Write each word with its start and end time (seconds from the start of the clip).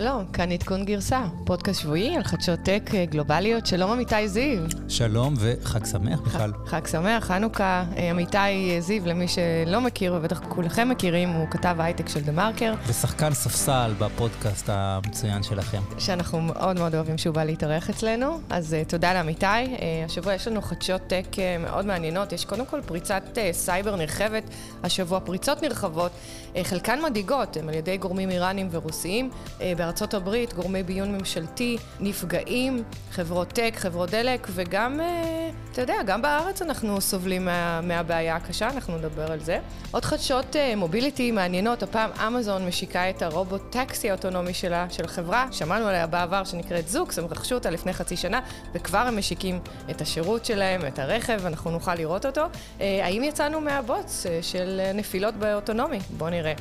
שלום, 0.00 0.24
כאן 0.32 0.52
עדכון 0.52 0.84
גרסה, 0.84 1.22
פודקאסט 1.44 1.80
שבועי 1.80 2.16
על 2.16 2.22
חדשות 2.22 2.60
tech 2.60 2.90
אה, 2.94 3.04
גלובליות. 3.04 3.66
שלום 3.66 3.90
עמיתי 3.90 4.28
זיו. 4.28 4.58
שלום 4.88 5.34
וחג 5.38 5.84
שמח 5.84 6.20
בכלל. 6.20 6.52
חג 6.66 6.86
שמח, 6.86 7.24
חנוכה. 7.24 7.84
אה, 7.96 8.10
עמיתי 8.10 8.38
אה, 8.38 8.80
זיו, 8.80 9.06
למי 9.06 9.26
שלא 9.28 9.80
מכיר, 9.80 10.14
ובטח 10.16 10.40
כולכם 10.48 10.88
מכירים, 10.88 11.28
הוא 11.28 11.46
כתב 11.50 11.76
הייטק 11.78 12.08
של 12.08 12.20
דה 12.20 12.32
מרקר. 12.32 12.74
ושחקן 12.86 13.34
ספסל 13.34 13.92
בפודקאסט 13.98 14.68
המצוין 14.72 15.42
שלכם. 15.42 15.80
שאנחנו 15.98 16.40
מאוד 16.40 16.78
מאוד 16.78 16.94
אוהבים 16.94 17.18
שהוא 17.18 17.34
בא 17.34 17.44
להתארח 17.44 17.90
אצלנו, 17.90 18.40
אז 18.50 18.76
תודה 18.88 19.14
לעמיתי. 19.14 19.46
השבוע 20.06 20.34
יש 20.34 20.48
לנו 20.48 20.62
חדשות 20.62 21.02
tech 21.06 21.26
מאוד 21.60 21.86
מעניינות. 21.86 22.32
יש 22.32 22.44
קודם 22.44 22.66
כל 22.66 22.80
פריצת 22.86 23.38
סייבר 23.52 23.96
נרחבת, 23.96 24.42
השבוע 24.82 25.20
פריצות 25.20 25.62
נרחבות, 25.62 26.12
חלקן 26.62 27.00
מדאיגות, 27.02 27.56
הן 27.56 27.68
על 27.68 27.74
ידי 27.74 27.96
גורמים 27.96 28.30
איראנים 28.30 28.68
ורוסיים. 28.70 29.30
בארצות 29.84 30.14
הברית, 30.14 30.54
גורמי 30.54 30.82
ביון 30.82 31.12
ממשלתי 31.12 31.76
נפגעים, 32.00 32.82
חברות 33.10 33.48
טק, 33.48 33.74
חברות 33.76 34.10
דלק, 34.10 34.46
וגם, 34.50 35.00
אה, 35.00 35.50
אתה 35.72 35.80
יודע, 35.80 35.94
גם 36.06 36.22
בארץ 36.22 36.62
אנחנו 36.62 37.00
סובלים 37.00 37.44
מה, 37.44 37.80
מהבעיה 37.80 38.36
הקשה, 38.36 38.68
אנחנו 38.70 38.98
נדבר 38.98 39.32
על 39.32 39.40
זה. 39.40 39.58
עוד 39.90 40.04
חדשות 40.04 40.56
אה, 40.56 40.76
מוביליטי 40.76 41.30
מעניינות, 41.30 41.82
הפעם 41.82 42.10
אמזון 42.26 42.66
משיקה 42.66 43.10
את 43.10 43.22
הרובוט 43.22 43.62
טקסי 43.70 44.10
האוטונומי 44.10 44.54
שלה, 44.54 44.86
של 44.90 45.04
החברה, 45.04 45.46
שמענו 45.50 45.86
עליה 45.86 46.06
בעבר 46.06 46.44
שנקראת 46.44 46.88
זוקס, 46.88 47.18
הם 47.18 47.24
רכשו 47.30 47.54
אותה 47.54 47.70
לפני 47.70 47.92
חצי 47.92 48.16
שנה, 48.16 48.40
וכבר 48.74 48.98
הם 48.98 49.18
משיקים 49.18 49.60
את 49.90 50.00
השירות 50.00 50.44
שלהם, 50.44 50.86
את 50.86 50.98
הרכב, 50.98 51.46
אנחנו 51.46 51.70
נוכל 51.70 51.94
לראות 51.94 52.26
אותו. 52.26 52.42
אה, 52.80 53.00
האם 53.04 53.22
יצאנו 53.22 53.60
מהבוץ 53.60 54.26
של 54.42 54.80
נפילות 54.94 55.34
באוטונומי? 55.34 55.98
בואו 56.16 56.30
נראה. 56.30 56.52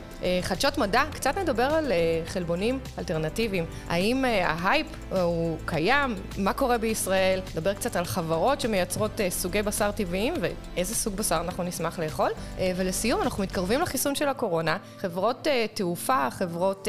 חדשות 0.42 0.78
מדע, 0.78 1.03
קצת 1.11 1.38
נדבר 1.38 1.64
על 1.64 1.92
חלבונים 2.26 2.80
אלטרנטיביים. 3.04 3.66
האם 3.88 4.26
אה, 4.26 4.28
ההייפ 4.28 4.88
אה, 4.88 5.16
הוא 5.16 5.58
קיים? 5.66 6.16
מה 6.38 6.54
קורה 6.54 6.78
בישראל? 6.78 7.40
נדבר 7.52 7.73
קצת 7.73 7.95
על 7.95 8.06
חברות 8.06 8.62
שמייצרות 8.62 9.20
אה, 9.20 9.23
סוגי 9.30 9.62
בשר 9.62 9.92
טבעיים 9.92 10.34
ואיזה 10.42 10.95
סוג 10.95 11.16
בשר 11.16 11.42
אנחנו 11.44 11.64
נשמח 11.64 12.00
לאכול. 12.00 12.32
אה, 12.31 12.59
ולסיום, 12.76 13.22
אנחנו 13.22 13.44
מתקרבים 13.44 13.82
לחיסון 13.82 14.16
של 14.16 14.28
הקורונה. 14.28 14.78
חברות 14.98 15.48
אה, 15.48 15.50
תעופה, 15.73 16.28
חברות 16.32 16.88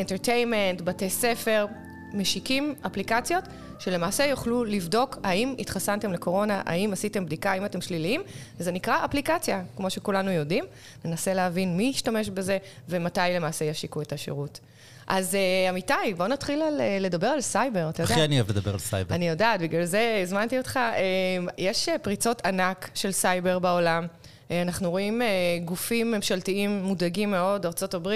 entertainment, 0.00 0.80
בתי 0.80 1.10
ספר, 1.10 1.66
משיקים 2.14 2.74
אפליקציות 2.86 3.44
שלמעשה 3.78 4.24
יוכלו 4.24 4.64
לבדוק 4.64 5.18
האם 5.22 5.54
התחסנתם 5.58 6.12
לקורונה, 6.12 6.62
האם 6.66 6.92
עשיתם 6.92 7.26
בדיקה, 7.26 7.52
האם 7.52 7.64
אתם 7.64 7.80
שליליים, 7.80 8.22
וזה 8.58 8.72
נקרא 8.72 9.04
אפליקציה, 9.04 9.62
כמו 9.76 9.90
שכולנו 9.90 10.30
יודעים. 10.30 10.64
ננסה 11.04 11.34
להבין 11.34 11.76
מי 11.76 11.82
ישתמש 11.82 12.28
בזה 12.28 12.58
ומתי 12.88 13.20
למעשה 13.20 13.64
ישיקו 13.64 14.02
את 14.02 14.12
השירות. 14.12 14.60
אז 15.06 15.34
uh, 15.34 15.70
אמיתי, 15.70 16.14
בוא 16.16 16.26
נתחיל 16.26 16.62
על, 16.62 16.80
uh, 16.80 17.02
לדבר 17.02 17.26
על 17.26 17.40
סייבר, 17.40 17.88
אתה 17.90 18.02
יודע. 18.02 18.14
הכי 18.14 18.24
אני 18.24 18.36
אוהב 18.40 18.50
לדבר 18.50 18.72
על 18.72 18.78
סייבר. 18.78 19.14
אני 19.14 19.28
יודעת, 19.28 19.60
בגלל 19.60 19.84
זה 19.84 20.20
הזמנתי 20.22 20.58
אותך. 20.58 20.76
Uh, 20.76 21.50
יש 21.58 21.88
פריצות 22.02 22.46
ענק 22.46 22.90
של 22.94 23.12
סייבר 23.12 23.58
בעולם. 23.58 24.06
אנחנו 24.50 24.90
רואים 24.90 25.22
גופים 25.64 26.10
ממשלתיים 26.10 26.82
מודאגים 26.82 27.30
מאוד, 27.30 27.66
ארה"ב, 27.66 28.08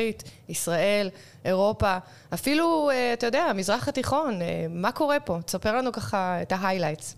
ישראל, 0.48 1.10
אירופה, 1.44 1.97
אפילו, 2.34 2.91
אתה 3.12 3.27
יודע, 3.27 3.42
המזרח 3.42 3.88
התיכון. 3.88 4.38
מה 4.70 4.92
קורה 4.92 5.20
פה? 5.20 5.38
תספר 5.47 5.77
לנו 5.77 5.92
ככה 5.92 6.42
את 6.42 6.52
ההיילייטס. 6.52 7.16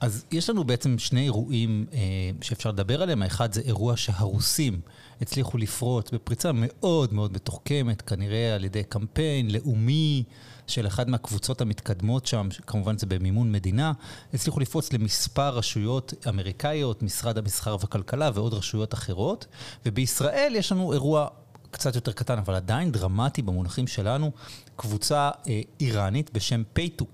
אז 0.00 0.24
יש 0.30 0.50
לנו 0.50 0.64
בעצם 0.64 0.98
שני 0.98 1.22
אירועים 1.22 1.86
אה, 1.92 1.98
שאפשר 2.42 2.70
לדבר 2.70 3.02
עליהם. 3.02 3.22
האחד 3.22 3.52
זה 3.52 3.60
אירוע 3.60 3.96
שהרוסים 3.96 4.80
הצליחו 5.20 5.58
לפרוץ 5.58 6.10
בפריצה 6.10 6.50
מאוד 6.54 7.12
מאוד 7.14 7.32
מתוחכמת, 7.32 8.02
כנראה 8.02 8.54
על 8.54 8.64
ידי 8.64 8.84
קמפיין 8.84 9.50
לאומי 9.50 10.24
של 10.66 10.86
אחת 10.86 11.06
מהקבוצות 11.08 11.60
המתקדמות 11.60 12.26
שם, 12.26 12.48
כמובן 12.66 12.98
זה 12.98 13.06
במימון 13.06 13.52
מדינה, 13.52 13.92
הצליחו 14.34 14.60
לפרוץ 14.60 14.92
למספר 14.92 15.48
רשויות 15.48 16.14
אמריקאיות, 16.28 17.02
משרד 17.02 17.38
המסחר 17.38 17.76
והכלכלה 17.80 18.30
ועוד 18.34 18.54
רשויות 18.54 18.94
אחרות. 18.94 19.46
ובישראל 19.86 20.52
יש 20.56 20.72
לנו 20.72 20.92
אירוע 20.92 21.28
קצת 21.70 21.94
יותר 21.94 22.12
קטן, 22.12 22.38
אבל 22.38 22.54
עדיין 22.54 22.92
דרמטי 22.92 23.42
במונחים 23.42 23.86
שלנו, 23.86 24.30
קבוצה 24.76 25.30
אה, 25.48 25.60
איראנית 25.80 26.30
בשם 26.32 26.62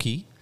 Key. 0.03 0.32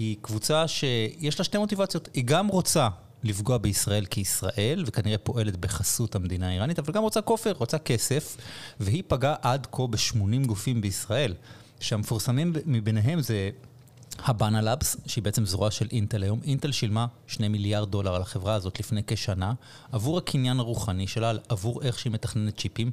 היא 0.00 0.16
קבוצה 0.22 0.68
שיש 0.68 1.38
לה 1.38 1.44
שתי 1.44 1.58
מוטיבציות. 1.58 2.08
היא 2.14 2.24
גם 2.24 2.48
רוצה 2.48 2.88
לפגוע 3.22 3.58
בישראל 3.58 4.06
כישראל, 4.06 4.84
וכנראה 4.86 5.18
פועלת 5.18 5.56
בחסות 5.56 6.14
המדינה 6.14 6.48
האיראנית, 6.48 6.78
אבל 6.78 6.92
גם 6.92 7.02
רוצה 7.02 7.20
כופר, 7.20 7.52
רוצה 7.52 7.78
כסף, 7.78 8.36
והיא 8.80 9.02
פגעה 9.08 9.34
עד 9.42 9.66
כה 9.72 9.86
ב-80 9.86 10.46
גופים 10.46 10.80
בישראל, 10.80 11.34
שהמפורסמים 11.80 12.52
מביניהם 12.66 13.20
זה 13.20 13.50
הבאנה 14.18 14.62
לאבס, 14.62 14.96
שהיא 15.06 15.24
בעצם 15.24 15.46
זרוע 15.46 15.70
של 15.70 15.88
אינטל 15.92 16.22
היום. 16.22 16.40
אינטל 16.44 16.72
שילמה 16.72 17.06
2 17.26 17.52
מיליארד 17.52 17.90
דולר 17.90 18.14
על 18.14 18.22
החברה 18.22 18.54
הזאת 18.54 18.80
לפני 18.80 19.02
כשנה, 19.06 19.52
עבור 19.92 20.18
הקניין 20.18 20.60
הרוחני 20.60 21.06
שלה, 21.06 21.32
עבור 21.48 21.82
איך 21.82 21.98
שהיא 21.98 22.12
מתכננת 22.12 22.58
צ'יפים, 22.58 22.90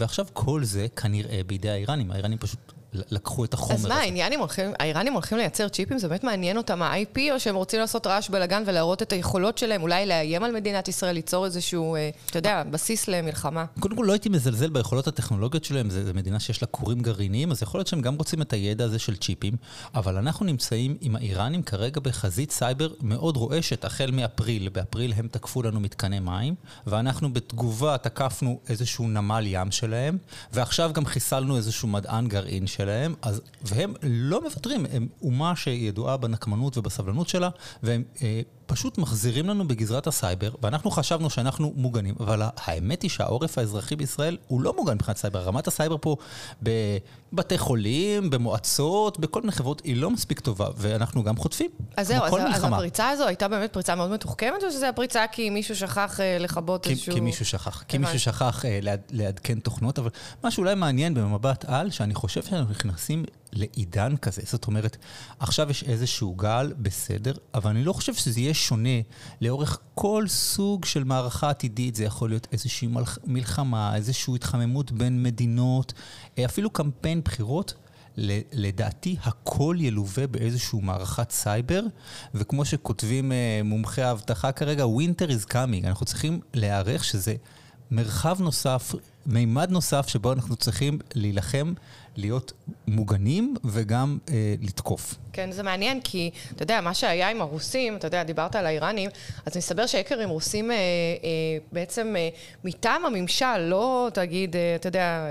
ועכשיו 0.00 0.26
כל 0.32 0.64
זה 0.64 0.86
כנראה 0.96 1.40
בידי 1.46 1.70
האיראנים. 1.70 2.10
האיראנים 2.10 2.38
פשוט 2.38 2.72
לקחו 2.92 3.44
את 3.44 3.54
החומר 3.54 3.74
הזה. 3.74 3.88
אז 3.88 3.92
מה, 3.92 4.00
האיראנים 4.00 4.40
הולכים, 4.40 4.72
האיראנים 4.78 5.12
הולכים 5.12 5.38
לייצר 5.38 5.68
צ'יפים? 5.68 5.98
זה 5.98 6.08
באמת 6.08 6.24
מעניין 6.24 6.56
אותם 6.56 6.82
ה-IP, 6.82 7.18
או 7.32 7.40
שהם 7.40 7.54
רוצים 7.54 7.80
לעשות 7.80 8.06
רעש 8.06 8.28
בלאגן 8.28 8.62
ולהראות 8.66 9.02
את 9.02 9.12
היכולות 9.12 9.58
שלהם, 9.58 9.82
אולי 9.82 10.06
לאיים 10.06 10.44
על 10.44 10.52
מדינת 10.52 10.88
ישראל, 10.88 11.14
ליצור 11.14 11.44
איזשהו, 11.44 11.94
אה, 11.94 12.10
אתה 12.26 12.38
יודע, 12.38 12.62
בסיס 12.70 13.08
למלחמה? 13.08 13.64
קודם 13.80 13.96
כל, 13.96 14.02
לא 14.02 14.12
הייתי 14.12 14.28
מזלזל 14.28 14.68
ביכולות 14.70 15.08
הטכנולוגיות 15.08 15.64
שלהם, 15.64 15.90
זו 15.90 16.00
מדינה 16.14 16.40
שיש 16.40 16.62
לה 16.62 16.68
כורים 16.68 17.00
גרעיניים, 17.00 17.50
אז 17.50 17.62
יכול 17.62 17.78
להיות 17.78 17.88
שהם 17.88 18.00
גם 18.00 18.14
רוצים 18.14 18.42
את 18.42 18.52
הידע 18.52 18.84
הזה 18.84 18.98
של 18.98 19.16
צ'יפים, 19.16 19.54
אבל 19.94 20.16
אנחנו 20.16 20.46
נמצאים 20.46 20.96
עם 21.00 21.16
האיראנים 21.16 21.62
כרגע 21.62 22.00
בחזית 22.00 22.50
סייבר 22.50 22.88
מאוד 23.00 23.36
רועשת, 23.36 23.84
החל 23.84 24.10
מאפריל. 24.10 24.68
באפריל 24.68 25.12
הם 25.16 25.28
תקפו 25.28 25.62
לנו 25.62 25.80
מתקני 25.80 26.20
מים, 26.20 26.54
ואנחנו 26.86 27.32
בתגובה 27.32 27.98
תקפנו 27.98 28.60
איזשהו 28.68 29.08
נמל 29.08 29.44
ים 29.46 29.70
שלהם, 29.70 30.18
ועכשיו 30.52 30.90
גם 30.92 31.06
חיסלנו 31.06 31.56
איזשהו 31.56 31.88
מדען 31.88 32.28
גרעין 32.28 32.66
שלהם, 32.66 32.79
אז, 33.22 33.40
והם 33.62 33.94
לא 34.02 34.42
מוותרים, 34.42 34.86
הם 34.92 35.08
אומה 35.22 35.56
שידועה 35.56 36.16
בנקמנות 36.16 36.78
ובסבלנות 36.78 37.28
שלה, 37.28 37.48
והם 37.82 38.02
אה, 38.22 38.40
פשוט 38.70 38.98
מחזירים 38.98 39.48
לנו 39.48 39.68
בגזרת 39.68 40.06
הסייבר, 40.06 40.50
ואנחנו 40.62 40.90
חשבנו 40.90 41.30
שאנחנו 41.30 41.72
מוגנים, 41.76 42.14
אבל 42.20 42.42
האמת 42.56 43.02
היא 43.02 43.10
שהעורף 43.10 43.58
האזרחי 43.58 43.96
בישראל 43.96 44.36
הוא 44.48 44.60
לא 44.60 44.76
מוגן 44.76 44.94
מבחינת 44.94 45.16
סייבר. 45.16 45.40
רמת 45.40 45.66
הסייבר 45.66 45.96
פה 46.00 46.16
בבתי 46.62 47.58
חולים, 47.58 48.30
במועצות, 48.30 49.18
בכל 49.18 49.40
מיני 49.40 49.52
חברות, 49.52 49.82
היא 49.84 49.96
לא 49.96 50.10
מספיק 50.10 50.40
טובה, 50.40 50.68
ואנחנו 50.76 51.24
גם 51.24 51.36
חוטפים, 51.36 51.70
אז 51.96 52.06
זהו, 52.06 52.24
אז, 52.24 52.34
אז 52.54 52.64
הפריצה 52.64 53.08
הזו 53.08 53.26
הייתה 53.26 53.48
באמת 53.48 53.72
פריצה 53.72 53.94
מאוד 53.94 54.10
מתוחכמת, 54.10 54.62
או 54.64 54.70
שזה 54.70 54.88
הפריצה 54.88 55.24
כי 55.32 55.50
מישהו 55.50 55.76
שכח 55.76 56.20
אה, 56.20 56.38
לכבות 56.38 56.86
איזשהו... 56.86 57.14
כי 57.14 57.20
מישהו 57.20 57.44
שכח, 57.44 57.84
כי 57.88 57.98
מישהו 57.98 58.20
שכח 58.20 58.64
אה, 58.64 58.78
לעד, 58.82 59.00
לעדכן 59.10 59.60
תוכנות, 59.60 59.98
אבל 59.98 60.10
מה 60.44 60.50
שאולי 60.50 60.74
מעניין 60.74 61.14
במבט 61.14 61.64
על, 61.64 61.90
שאני 61.90 62.14
חושב 62.14 62.42
שאנחנו 62.42 62.70
נכנסים 62.70 63.24
לעידן 63.52 64.16
כזה. 64.16 64.42
זאת 64.44 64.66
אומרת, 64.66 64.96
עכשיו 65.38 65.70
יש 65.70 65.82
איזשהו 65.82 66.34
גל, 66.34 66.72
בסדר, 66.78 67.32
אבל 67.54 67.70
אני 67.70 67.84
לא 67.84 67.92
חושב 67.92 68.14
שזה 68.14 68.40
יהיה 68.40 68.54
שונה 68.54 69.00
לאורך 69.40 69.78
כל 69.94 70.24
סוג 70.28 70.84
של 70.84 71.04
מערכה 71.04 71.50
עתידית. 71.50 71.94
זה 71.94 72.04
יכול 72.04 72.30
להיות 72.30 72.46
איזושהי 72.52 72.88
מלחמה, 73.26 73.96
איזושהי 73.96 74.34
התחממות 74.34 74.92
בין 74.92 75.22
מדינות, 75.22 75.92
אה, 76.38 76.44
אפילו 76.44 76.70
קמפיין 76.70 77.20
בחירות. 77.24 77.74
לדעתי 78.52 79.16
הכל 79.22 79.76
ילווה 79.78 80.26
באיזושהי 80.26 80.80
מערכת 80.82 81.30
סייבר, 81.30 81.82
וכמו 82.34 82.64
שכותבים 82.64 83.32
אה, 83.32 83.60
מומחי 83.64 84.02
האבטחה 84.02 84.52
כרגע, 84.52 84.84
winter 84.84 85.30
is 85.30 85.50
coming. 85.52 85.86
אנחנו 85.86 86.06
צריכים 86.06 86.40
להיערך 86.54 87.04
שזה 87.04 87.34
מרחב 87.90 88.36
נוסף, 88.40 88.94
מימד 89.26 89.70
נוסף 89.70 90.08
שבו 90.08 90.32
אנחנו 90.32 90.56
צריכים 90.56 90.98
להילחם 91.14 91.72
להיות 92.16 92.52
מוגנים 92.88 93.54
וגם 93.64 94.18
אה, 94.30 94.54
לתקוף. 94.62 95.14
כן, 95.32 95.52
זה 95.52 95.62
מעניין, 95.62 96.00
כי 96.00 96.30
אתה 96.54 96.62
יודע, 96.62 96.80
מה 96.80 96.94
שהיה 96.94 97.30
עם 97.30 97.40
הרוסים, 97.40 97.96
אתה 97.96 98.06
יודע, 98.06 98.22
דיברת 98.22 98.56
על 98.56 98.66
האיראנים, 98.66 99.10
אז 99.46 99.56
מסתבר 99.56 99.86
שהאקרים 99.86 100.28
רוסים 100.28 100.70
אה, 100.70 100.76
אה, 100.76 100.80
בעצם 101.72 102.14
אה, 102.16 102.28
מטעם 102.64 103.04
הממשל, 103.04 103.58
לא 103.58 104.08
תגיד, 104.14 104.56
אה, 104.56 104.74
אתה 104.74 104.88
יודע, 104.88 105.28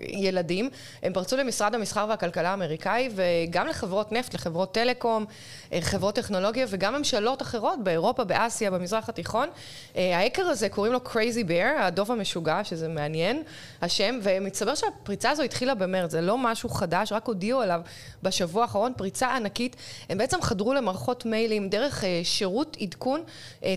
ילדים, 0.00 0.70
הם 1.02 1.12
פרצו 1.12 1.36
למשרד 1.36 1.74
המסחר 1.74 2.06
והכלכלה 2.08 2.50
האמריקאי, 2.50 3.08
וגם 3.14 3.66
לחברות 3.66 4.12
נפט, 4.12 4.34
לחברות 4.34 4.74
טלקום, 4.74 5.24
אה, 5.72 5.78
חברות 5.80 6.14
טכנולוגיה, 6.14 6.66
וגם 6.68 6.94
ממשלות 6.94 7.42
אחרות 7.42 7.84
באירופה, 7.84 8.24
באסיה, 8.24 8.70
במזרח 8.70 9.08
התיכון. 9.08 9.48
אה, 9.96 10.18
האקר 10.18 10.42
הזה, 10.42 10.68
קוראים 10.68 10.92
לו 10.92 11.00
Crazy 11.04 11.48
Bear, 11.48 11.80
הדוב 11.80 12.12
המשוגע, 12.12 12.64
שזה 12.64 12.88
מעניין, 12.88 13.42
השם, 13.82 14.18
ומסתבר 14.22 14.74
שהפריצה 14.74 15.30
הזו 15.30 15.42
התחילה 15.42 15.74
במרץ. 15.74 16.14
זה 16.18 16.22
לא 16.22 16.38
משהו 16.38 16.68
חדש, 16.68 17.12
רק 17.12 17.26
הודיעו 17.26 17.60
עליו 17.60 17.80
בשבוע 18.22 18.62
האחרון, 18.62 18.92
פריצה 18.96 19.36
ענקית. 19.36 19.76
הם 20.08 20.18
בעצם 20.18 20.42
חדרו 20.42 20.74
למערכות 20.74 21.26
מיילים 21.26 21.68
דרך 21.68 22.04
שירות 22.22 22.76
עדכון 22.80 23.22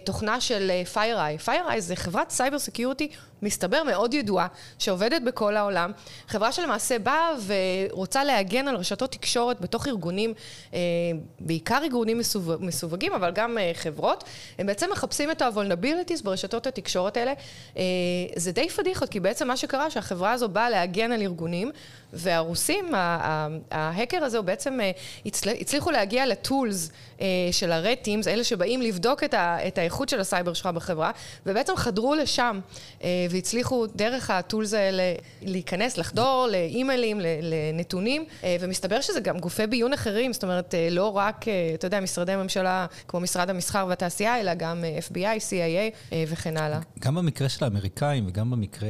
תוכנה 0.03 0.41
של 0.41 0.71
FireEye. 0.93 1.47
FireEye 1.47 1.79
זה 1.79 1.95
חברת 1.95 2.29
סייבר 2.29 2.59
סקיורטי 2.59 3.09
מסתבר 3.41 3.83
מאוד 3.83 4.13
ידועה, 4.13 4.47
שעובדת 4.79 5.21
בכל 5.21 5.57
העולם. 5.57 5.91
חברה 6.27 6.51
שלמעשה 6.51 6.99
באה 6.99 7.29
ורוצה 7.45 8.23
להגן 8.23 8.67
על 8.67 8.75
רשתות 8.75 9.11
תקשורת 9.11 9.61
בתוך 9.61 9.87
ארגונים, 9.87 10.33
אה, 10.73 10.79
בעיקר 11.39 11.79
ארגונים 11.83 12.17
מסווג, 12.17 12.65
מסווגים, 12.65 13.13
אבל 13.13 13.31
גם 13.31 13.57
אה, 13.57 13.71
חברות. 13.73 14.23
הם 14.59 14.67
בעצם 14.67 14.89
מחפשים 14.91 15.31
את 15.31 15.41
ה-vulnerabilities 15.41 16.23
ברשתות 16.23 16.67
התקשורת 16.67 17.17
האלה. 17.17 17.33
אה, 17.77 17.83
זה 18.35 18.51
די 18.51 18.69
פדיחות, 18.69 19.09
כי 19.09 19.19
בעצם 19.19 19.47
מה 19.47 19.57
שקרה, 19.57 19.91
שהחברה 19.91 20.31
הזו 20.31 20.49
באה 20.49 20.69
להגן 20.69 21.11
על 21.11 21.21
ארגונים, 21.21 21.71
והרוסים, 22.13 22.85
ההקר 23.71 24.23
הזה, 24.23 24.37
הוא 24.37 24.45
בעצם 24.45 24.79
הצליחו 25.61 25.91
להגיע 25.91 26.25
לטולס 26.25 26.91
של 27.51 27.71
הרטימס, 27.71 28.27
אלה 28.27 28.43
שבאים 28.43 28.81
לבדוק 28.81 29.23
את 29.67 29.77
האיכות 29.77 30.09
של 30.09 30.19
הסייבר 30.19 30.53
שלך 30.53 30.67
בחברה, 30.67 31.11
ובעצם 31.45 31.75
חדרו 31.75 32.15
לשם. 32.15 32.59
והצליחו 33.29 33.87
דרך 33.95 34.29
ה 34.29 34.36
tools 34.36 34.73
האלה 34.73 35.13
להיכנס, 35.41 35.97
לחדור 35.97 36.47
לאימיילים, 36.51 37.19
לנתונים, 37.41 38.25
אה, 38.43 38.57
ומסתבר 38.59 39.01
שזה 39.01 39.19
גם 39.19 39.39
גופי 39.39 39.67
ביון 39.67 39.93
אחרים, 39.93 40.33
זאת 40.33 40.43
אומרת, 40.43 40.75
אה, 40.75 40.87
לא 40.91 41.17
רק, 41.17 41.47
אה, 41.47 41.71
אתה 41.73 41.87
יודע, 41.87 41.99
משרדי 41.99 42.35
ממשלה 42.35 42.85
כמו 43.07 43.19
משרד 43.19 43.49
המסחר 43.49 43.85
והתעשייה, 43.89 44.39
אלא 44.39 44.53
גם 44.53 44.83
FBI, 45.09 45.39
CIA 45.49 46.13
וכן 46.27 46.57
הלאה. 46.57 46.79
גם 46.99 47.15
במקרה 47.15 47.49
של 47.49 47.65
האמריקאים 47.65 48.27
וגם 48.27 48.51
במקרה 48.51 48.89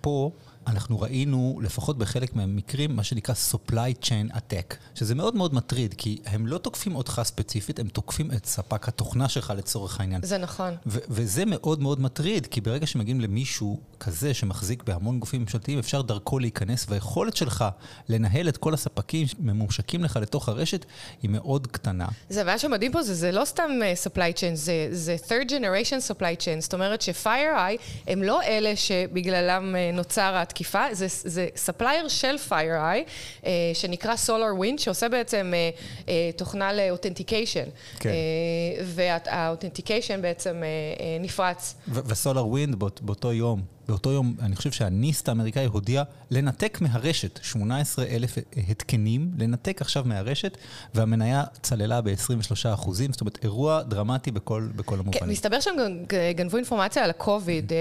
פה, 0.00 0.30
אנחנו 0.66 1.00
ראינו, 1.00 1.60
לפחות 1.62 1.98
בחלק 1.98 2.36
מהמקרים, 2.36 2.96
מה 2.96 3.04
שנקרא 3.04 3.34
supply 3.52 4.04
chain 4.04 4.34
attack, 4.34 4.74
שזה 4.94 5.14
מאוד 5.14 5.36
מאוד 5.36 5.54
מטריד, 5.54 5.94
כי 5.98 6.18
הם 6.26 6.46
לא 6.46 6.58
תוקפים 6.58 6.96
אותך 6.96 7.20
ספציפית, 7.24 7.78
הם 7.78 7.88
תוקפים 7.88 8.30
את 8.32 8.46
ספק 8.46 8.88
התוכנה 8.88 9.28
שלך 9.28 9.52
לצורך 9.56 10.00
העניין. 10.00 10.22
זה 10.22 10.38
נכון. 10.38 10.74
וזה 10.86 11.44
מאוד 11.44 11.82
מאוד 11.82 12.00
מטריד, 12.00 12.46
כי 12.46 12.60
ברגע 12.60 12.86
שמגיעים 12.86 13.20
למישהו 13.20 13.80
כזה 14.00 14.34
שמחזיק 14.34 14.82
בהמון 14.82 15.20
גופים 15.20 15.40
ממשלתיים, 15.40 15.78
אפשר 15.78 16.02
דרכו 16.02 16.38
להיכנס, 16.38 16.86
והיכולת 16.88 17.36
שלך 17.36 17.64
לנהל 18.08 18.48
את 18.48 18.56
כל 18.56 18.74
הספקים 18.74 19.26
ממומשקים 19.38 20.04
לך 20.04 20.18
לתוך 20.22 20.48
הרשת, 20.48 20.84
היא 21.22 21.30
מאוד 21.30 21.66
קטנה. 21.66 22.06
זה, 22.28 22.44
מה 22.44 22.58
שמדהים 22.58 22.92
פה 22.92 23.02
זה, 23.02 23.14
זה 23.14 23.32
לא 23.32 23.44
סתם 23.44 23.70
uh, 23.80 24.08
supply 24.08 24.38
chain, 24.38 24.54
זה, 24.54 24.88
זה 24.90 25.16
third 25.26 25.48
generation 25.48 26.10
supply 26.10 26.42
chain, 26.44 26.60
זאת 26.60 26.74
אומרת 26.74 27.02
ש-FireEye 27.02 27.80
הם 28.06 28.22
לא 28.22 28.42
אלה 28.42 28.76
שבגללם 28.76 29.74
uh, 29.74 29.96
נוצר 29.96 30.34
התקיפה, 30.52 30.84
זה, 30.92 31.06
זה 31.08 31.48
ספלייר 31.56 32.08
של 32.08 32.36
FireEye, 32.48 33.08
uh, 33.42 33.44
שנקרא 33.74 34.14
SolarWind, 34.26 34.78
שעושה 34.78 35.08
בעצם 35.08 35.52
uh, 35.52 36.06
uh, 36.06 36.08
תוכנה 36.36 36.72
לאותנטיקיישן. 36.72 37.64
כן. 37.98 38.10
Uh, 38.10 38.82
והאותנטיקיישן 38.84 40.22
בעצם 40.22 40.62
uh, 40.62 40.98
uh, 40.98 41.24
נפרץ. 41.24 41.74
ו-SolarWind 41.88 42.76
באות, 42.76 43.02
באותו 43.02 43.32
יום. 43.32 43.62
באותו 43.88 44.12
יום, 44.12 44.34
אני 44.40 44.56
חושב 44.56 44.70
שהניסט 44.70 45.28
האמריקאי 45.28 45.64
הודיע 45.64 46.02
לנתק 46.30 46.78
מהרשת 46.80 47.38
18 47.42 48.04
אלף 48.06 48.38
התקנים, 48.68 49.30
לנתק 49.38 49.80
עכשיו 49.80 50.02
מהרשת, 50.06 50.58
והמניה 50.94 51.44
צללה 51.62 52.00
ב-23 52.00 52.74
אחוזים, 52.74 53.12
זאת 53.12 53.20
אומרת, 53.20 53.38
אירוע 53.44 53.82
דרמטי 53.82 54.30
בכל, 54.30 54.68
בכל 54.76 54.94
המובנים. 54.94 55.20
כן, 55.20 55.28
מסתבר 55.28 55.60
שהם 55.60 55.74
גנבו 56.36 56.56
אינפורמציה 56.56 57.04
על 57.04 57.10
הקוביד, 57.10 57.72
אה, 57.72 57.78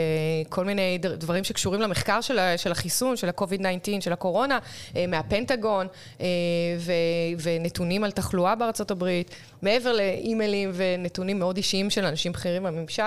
כל 0.50 0.66
מיני 0.66 0.98
דברים 0.98 1.44
שקשורים 1.44 1.82
למחקר 1.82 2.22
של, 2.22 2.40
של 2.58 2.72
החיסון, 2.72 3.18
של 3.18 3.30
ה-COVID-19, 3.30 4.02
של 4.02 4.14
הקורונה, 4.14 4.60
אה, 4.96 5.08
מהפנטגון, 5.08 5.88
אה, 6.22 6.26
ו, 6.80 6.92
ונתונים 7.42 8.04
על 8.04 8.12
תחלואה 8.12 8.56
בארצות 8.56 8.92
הברית, 8.92 9.30
מעבר 9.62 9.94
לאימיילים 9.94 10.72
ונתונים 10.74 11.40
מאוד 11.40 11.58
אישיים 11.58 11.90
של 11.90 12.06
אנשים 12.06 12.32
בכירים 12.32 12.64
בממשל. 12.64 13.04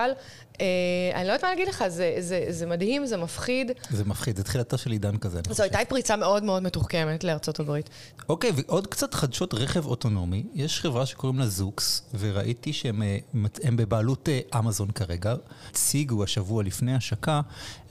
אני 1.15 1.25
לא 1.27 1.33
יודעת 1.33 1.45
מה 1.45 1.51
להגיד 1.51 1.69
לך, 1.69 1.85
זה, 1.89 2.15
זה, 2.19 2.45
זה 2.49 2.67
מדהים, 2.67 2.84
זה 3.05 3.17
מפחיד. 3.17 3.71
זה 3.91 4.05
מפחיד, 4.05 4.37
זה 4.37 4.45
תחילתו 4.45 4.79
של 4.79 4.91
עידן 4.91 5.17
כזה. 5.17 5.41
זו 5.51 5.63
הייתה 5.63 5.79
פריצה 5.89 6.17
מאוד 6.17 6.45
מאוד 6.45 6.63
מתוחכמת 6.63 7.25
לארצות 7.25 7.61
הברית. 7.61 7.91
אוקיי, 8.29 8.51
ועוד 8.57 8.87
קצת 8.87 9.15
חדשות 9.15 9.55
רכב 9.55 9.87
אוטונומי. 9.87 10.45
יש 10.55 10.81
חברה 10.81 11.07
שקוראים 11.07 11.39
לה 11.39 11.47
זוקס, 11.47 12.03
וראיתי 12.19 12.73
שהם 12.73 13.03
אה, 13.03 13.19
בבעלות 13.77 14.29
אה, 14.29 14.59
אמזון 14.59 14.91
כרגע. 14.91 15.35
הציגו 15.71 16.25
השבוע 16.25 16.63
לפני 16.63 16.95
השקה 16.95 17.41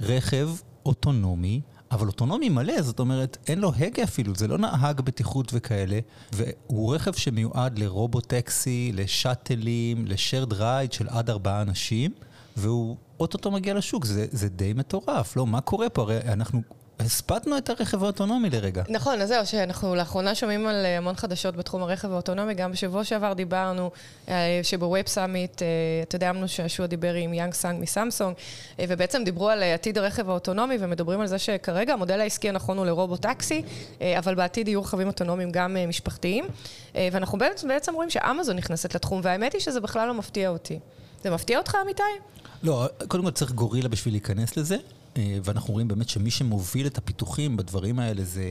רכב 0.01 0.49
אוטונומי. 0.85 1.61
אבל 1.91 2.07
אוטונומי 2.07 2.49
מלא, 2.49 2.81
זאת 2.81 2.99
אומרת, 2.99 3.37
אין 3.47 3.59
לו 3.59 3.71
הגה 3.77 4.03
אפילו, 4.03 4.35
זה 4.35 4.47
לא 4.47 4.57
נהג 4.57 5.01
בטיחות 5.01 5.51
וכאלה, 5.53 5.99
והוא 6.31 6.95
רכב 6.95 7.13
שמיועד 7.13 7.79
לרובוטקסי, 7.79 8.91
לשאטלים, 8.93 10.05
לשרד 10.07 10.53
רייד 10.53 10.93
של 10.93 11.07
עד 11.09 11.29
ארבעה 11.29 11.61
אנשים. 11.61 12.11
והוא 12.57 12.97
אוטוטו 13.19 13.51
מגיע 13.51 13.73
לשוק, 13.73 14.05
זה, 14.05 14.25
זה 14.31 14.49
די 14.49 14.73
מטורף, 14.73 15.35
לא? 15.35 15.47
מה 15.47 15.61
קורה 15.61 15.89
פה? 15.89 16.01
הרי 16.01 16.17
אנחנו 16.17 16.61
הספדנו 16.99 17.57
את 17.57 17.69
הרכב 17.69 18.03
האוטונומי 18.03 18.49
לרגע. 18.49 18.83
נכון, 18.89 19.21
אז 19.21 19.29
זהו, 19.29 19.45
שאנחנו 19.45 19.95
לאחרונה 19.95 20.35
שומעים 20.35 20.67
על 20.67 20.85
אה, 20.85 20.97
המון 20.97 21.15
חדשות 21.15 21.55
בתחום 21.55 21.83
הרכב 21.83 22.11
האוטונומי. 22.11 22.53
גם 22.53 22.71
בשבוע 22.71 23.03
שעבר 23.03 23.33
דיברנו 23.33 23.91
אה, 24.29 24.59
שב 24.63 24.85
Web 24.85 25.07
Summit, 25.07 25.61
אה, 25.61 25.67
אתה 26.03 26.15
יודע, 26.15 26.29
אמנון 26.29 26.47
שעשוע 26.47 26.85
דיבר 26.85 27.13
עם 27.13 27.33
יאנג 27.33 27.53
סאנג 27.53 27.81
מסמסונג, 27.81 28.35
ובעצם 28.79 29.23
דיברו 29.23 29.49
על 29.49 29.63
עתיד 29.63 29.97
הרכב 29.97 30.29
האוטונומי, 30.29 30.77
ומדברים 30.79 31.21
על 31.21 31.27
זה 31.27 31.39
שכרגע 31.39 31.93
המודל 31.93 32.21
העסקי 32.21 32.49
הנכון 32.49 32.77
הוא 32.77 32.85
ל 32.85 32.93
robotaxi, 32.93 33.61
אבל 34.17 34.35
בעתיד 34.35 34.67
יהיו 34.67 34.81
רכבים 34.81 35.07
אוטונומיים 35.07 35.51
גם 35.51 35.77
משפחתיים. 35.87 36.45
ואנחנו 36.95 37.37
בעצם 37.67 37.93
רואים 37.93 38.09
שאמזון 38.09 38.55
נכנסת 38.55 38.95
לתחום, 38.95 39.21
והאמת 39.23 39.53
היא 39.53 39.61
שזה 39.61 39.81
בכלל 39.81 40.07
לא 40.07 40.13
מפתיע 40.13 40.49
אותי. 40.49 40.79
זה 41.23 41.29
מפתיע 41.29 41.57
אותך, 41.57 41.77
אמיתי? 41.81 42.03
לא, 42.63 42.87
קודם 43.07 43.23
כל 43.23 43.31
צריך 43.31 43.51
גורילה 43.51 43.89
בשביל 43.89 44.13
להיכנס 44.13 44.57
לזה, 44.57 44.77
אה, 45.17 45.37
ואנחנו 45.43 45.73
רואים 45.73 45.87
באמת 45.87 46.09
שמי 46.09 46.31
שמוביל 46.31 46.87
את 46.87 46.97
הפיתוחים 46.97 47.57
בדברים 47.57 47.99
האלה 47.99 48.23
זה 48.23 48.43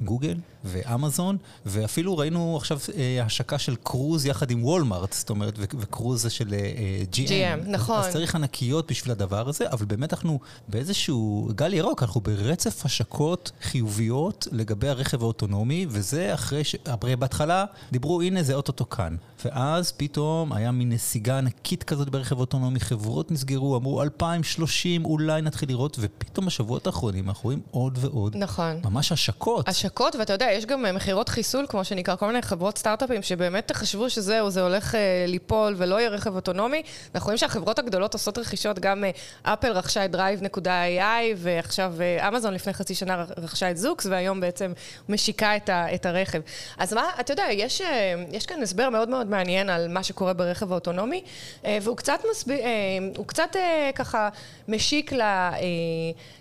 גוגל 0.00 0.34
ואמזון, 0.64 1.36
ואפילו 1.66 2.18
ראינו 2.18 2.56
עכשיו 2.56 2.78
אה, 2.96 3.22
השקה 3.24 3.58
של 3.58 3.76
קרוז 3.82 4.26
יחד 4.26 4.50
עם 4.50 4.64
וולמארט, 4.64 5.12
זאת 5.12 5.30
אומרת, 5.30 5.54
וקרוז 5.58 6.22
זה 6.22 6.30
של 6.30 6.54
אה, 6.54 7.02
GM. 7.12 7.28
GM, 7.28 7.68
נכון. 7.68 7.98
אז 7.98 8.12
צריך 8.12 8.34
ענקיות 8.34 8.90
בשביל 8.90 9.12
הדבר 9.12 9.48
הזה, 9.48 9.64
אבל 9.70 9.84
באמת 9.84 10.12
אנחנו 10.12 10.38
באיזשהו 10.68 11.48
גל 11.54 11.74
ירוק, 11.74 12.02
אנחנו 12.02 12.20
ברצף 12.20 12.84
השקות 12.84 13.52
חיוביות 13.62 14.48
לגבי 14.52 14.88
הרכב 14.88 15.22
האוטונומי, 15.22 15.86
וזה 15.88 16.34
אחרי 16.34 16.64
ש... 16.64 16.76
הרי 16.86 17.16
בהתחלה 17.16 17.64
דיברו, 17.92 18.22
הנה 18.22 18.42
זה 18.42 18.54
אוטוטו 18.54 18.88
כאן. 18.88 19.16
ואז 19.44 19.92
פתאום 19.92 20.52
היה 20.52 20.70
מין 20.70 20.92
נסיגה 20.92 21.38
ענקית 21.38 21.82
כזאת 21.82 22.10
ברכב 22.10 22.38
אוטונומי, 22.38 22.80
חברות 22.80 23.30
נסגרו, 23.30 23.76
אמרו 23.76 24.02
2030 24.02 25.04
אולי 25.04 25.42
נתחיל 25.42 25.68
לראות, 25.68 25.96
ופתאום 26.00 26.46
בשבועות 26.46 26.86
האחרונים 26.86 27.28
אנחנו 27.28 27.44
רואים 27.44 27.60
עוד 27.70 27.98
ועוד. 28.00 28.36
נכון. 28.36 28.80
ממש 28.84 29.12
השקות. 29.12 29.68
השקות, 29.94 30.16
ואתה 30.16 30.32
יודע, 30.32 30.46
יש 30.52 30.66
גם 30.66 30.86
אה, 30.86 30.92
מכירות 30.92 31.28
חיסול, 31.28 31.66
כמו 31.68 31.84
שנקרא, 31.84 32.16
כל 32.16 32.26
מיני 32.26 32.42
חברות 32.42 32.78
סטארט-אפים 32.78 33.22
שבאמת 33.22 33.72
חשבו 33.72 34.10
שזהו, 34.10 34.50
זה 34.50 34.62
הולך 34.62 34.94
אה, 34.94 35.24
ליפול 35.28 35.74
ולא 35.76 36.00
יהיה 36.00 36.08
רכב 36.08 36.34
אוטונומי. 36.34 36.82
אנחנו 37.14 37.26
רואים 37.26 37.38
שהחברות 37.38 37.78
הגדולות 37.78 38.12
עושות 38.12 38.38
רכישות, 38.38 38.78
גם 38.78 39.04
אה, 39.04 39.10
אפל 39.42 39.72
רכשה 39.72 40.04
את 40.04 40.14
drive.ai, 40.14 41.34
ועכשיו 41.36 41.94
אה, 42.00 42.28
אמזון 42.28 42.54
לפני 42.54 42.72
חצי 42.72 42.94
שנה 42.94 43.24
רכשה 43.36 43.70
את 43.70 43.76
זוקס, 43.76 44.06
והיום 44.06 44.40
בעצם 44.40 44.72
משיקה 45.08 45.56
את, 45.56 45.68
ה, 45.68 45.94
את 45.94 46.06
הרכב. 46.06 46.40
אז 46.78 46.92
מה, 46.92 47.04
אתה 47.20 47.32
יודע, 47.32 47.44
יש, 47.50 47.80
אה, 47.80 48.14
יש 48.32 48.46
כאן 48.46 48.62
הסבר 48.62 48.90
מאוד 48.90 49.08
מאוד 49.08 49.26
מעניין 49.26 49.70
על 49.70 49.88
מה 49.88 50.02
שקורה 50.02 50.32
ברכב 50.32 50.72
האוטונומי, 50.72 51.22
אה, 51.64 51.78
והוא 51.82 51.96
קצת 51.96 52.20
מסביר, 52.30 52.58
אה, 52.58 52.70
הוא 53.16 53.26
קצת 53.26 53.56
אה, 53.56 53.90
ככה 53.94 54.28
משיק 54.68 55.12
ל... 55.12 55.20
אה, 55.20 55.50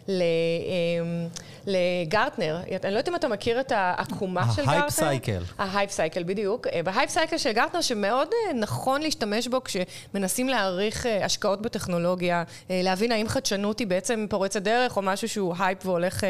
ל 0.07 0.22
אה, 0.22 1.27
לגרטנר. 1.67 2.60
אני 2.83 2.93
לא 2.93 2.98
יודעת 2.98 3.10
אם 3.10 3.15
אתה 3.15 3.27
מכיר 3.34 3.60
את 3.60 3.72
העקומה 3.75 4.44
של 4.56 4.62
גרטנר. 4.62 4.72
ה 4.72 4.75
hype 4.75 4.89
cycle. 4.89 5.43
ה 5.58 5.64
hype 5.64 5.91
cycle, 5.91 6.24
בדיוק. 6.24 6.68
אה, 6.68 6.84
ב 6.84 7.10
hype 7.10 7.22
cycle 7.22 7.38
של 7.38 7.52
גרטנר, 7.52 7.82
שמאוד 7.82 8.28
אה, 8.28 8.54
נכון 8.54 9.02
להשתמש 9.02 9.48
בו 9.48 9.62
כשמנסים 9.63 10.50
להעריך 10.50 11.06
אה, 11.06 11.25
השקעות 11.25 11.62
בטכנולוגיה, 11.62 12.44
להבין 12.70 13.12
האם 13.12 13.28
חדשנות 13.28 13.80
היא 13.80 13.88
בעצם 13.88 14.25
פורצת 14.30 14.62
דרך, 14.62 14.98
או 14.98 15.02
משהו 15.02 15.30
שהוא 15.30 15.56
הייפ 15.60 15.86
והולך 15.86 16.24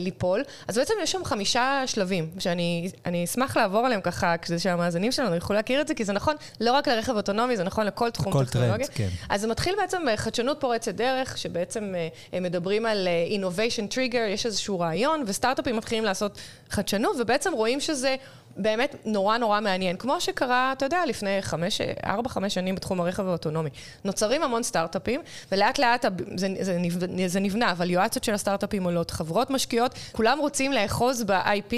ליפול. 0.00 0.42
אז 0.68 0.78
בעצם 0.78 0.94
יש 1.02 1.12
שם 1.12 1.24
חמישה 1.24 1.82
שלבים, 1.86 2.30
שאני 2.38 3.24
אשמח 3.24 3.56
לעבור 3.56 3.86
עליהם 3.86 4.00
ככה, 4.00 4.36
כדי 4.36 4.58
שהמאזינים 4.58 5.12
שלנו 5.12 5.34
יוכלו 5.34 5.56
להכיר 5.56 5.80
את 5.80 5.88
זה, 5.88 5.94
כי 5.94 6.04
זה 6.04 6.12
נכון 6.12 6.34
לא 6.60 6.72
רק 6.72 6.88
לרכב 6.88 7.16
אוטונומי, 7.16 7.56
זה 7.56 7.64
נכון 7.64 7.86
לכל 7.86 8.10
תחום 8.10 8.44
טכנולוגיה. 8.44 8.86
כן. 8.86 9.08
אז 9.28 9.40
זה 9.40 9.48
מתחיל 9.48 9.74
בעצם 9.80 10.02
בחדשנות 10.12 10.60
פורצת 10.60 10.94
דרך, 10.94 11.38
שבעצם 11.38 11.94
מדברים 12.40 12.86
על 12.86 13.08
innovation 13.40 13.94
trigger, 13.94 14.28
יש 14.28 14.46
איזשהו 14.46 14.80
רעיון, 14.80 15.24
וסטארט-אפים 15.26 15.76
מתחילים 15.76 16.04
לעשות 16.04 16.23
חדשנות, 16.70 17.16
ובעצם 17.20 17.52
רואים 17.52 17.80
שזה 17.80 18.16
באמת 18.56 18.96
נורא 19.04 19.38
נורא 19.38 19.60
מעניין. 19.60 19.96
כמו 19.96 20.20
שקרה, 20.20 20.72
אתה 20.72 20.86
יודע, 20.86 21.06
לפני 21.06 21.42
חמש, 21.42 21.80
ארבע, 22.06 22.28
חמש 22.28 22.54
שנים 22.54 22.74
בתחום 22.74 23.00
הרכב 23.00 23.26
האוטונומי. 23.26 23.70
נוצרים 24.04 24.42
המון 24.42 24.62
סטארט-אפים, 24.62 25.20
ולאט 25.52 25.78
לאט 25.78 26.04
זה, 26.36 26.48
זה, 26.60 26.78
נבנה, 26.78 27.28
זה 27.28 27.40
נבנה, 27.40 27.70
הווליואציות 27.70 28.24
של 28.24 28.34
הסטארט-אפים 28.34 28.84
עולות, 28.84 29.10
חברות 29.10 29.50
משקיעות, 29.50 29.94
כולם 30.12 30.38
רוצים 30.38 30.72
לאחוז 30.72 31.22
ב-IP, 31.22 31.74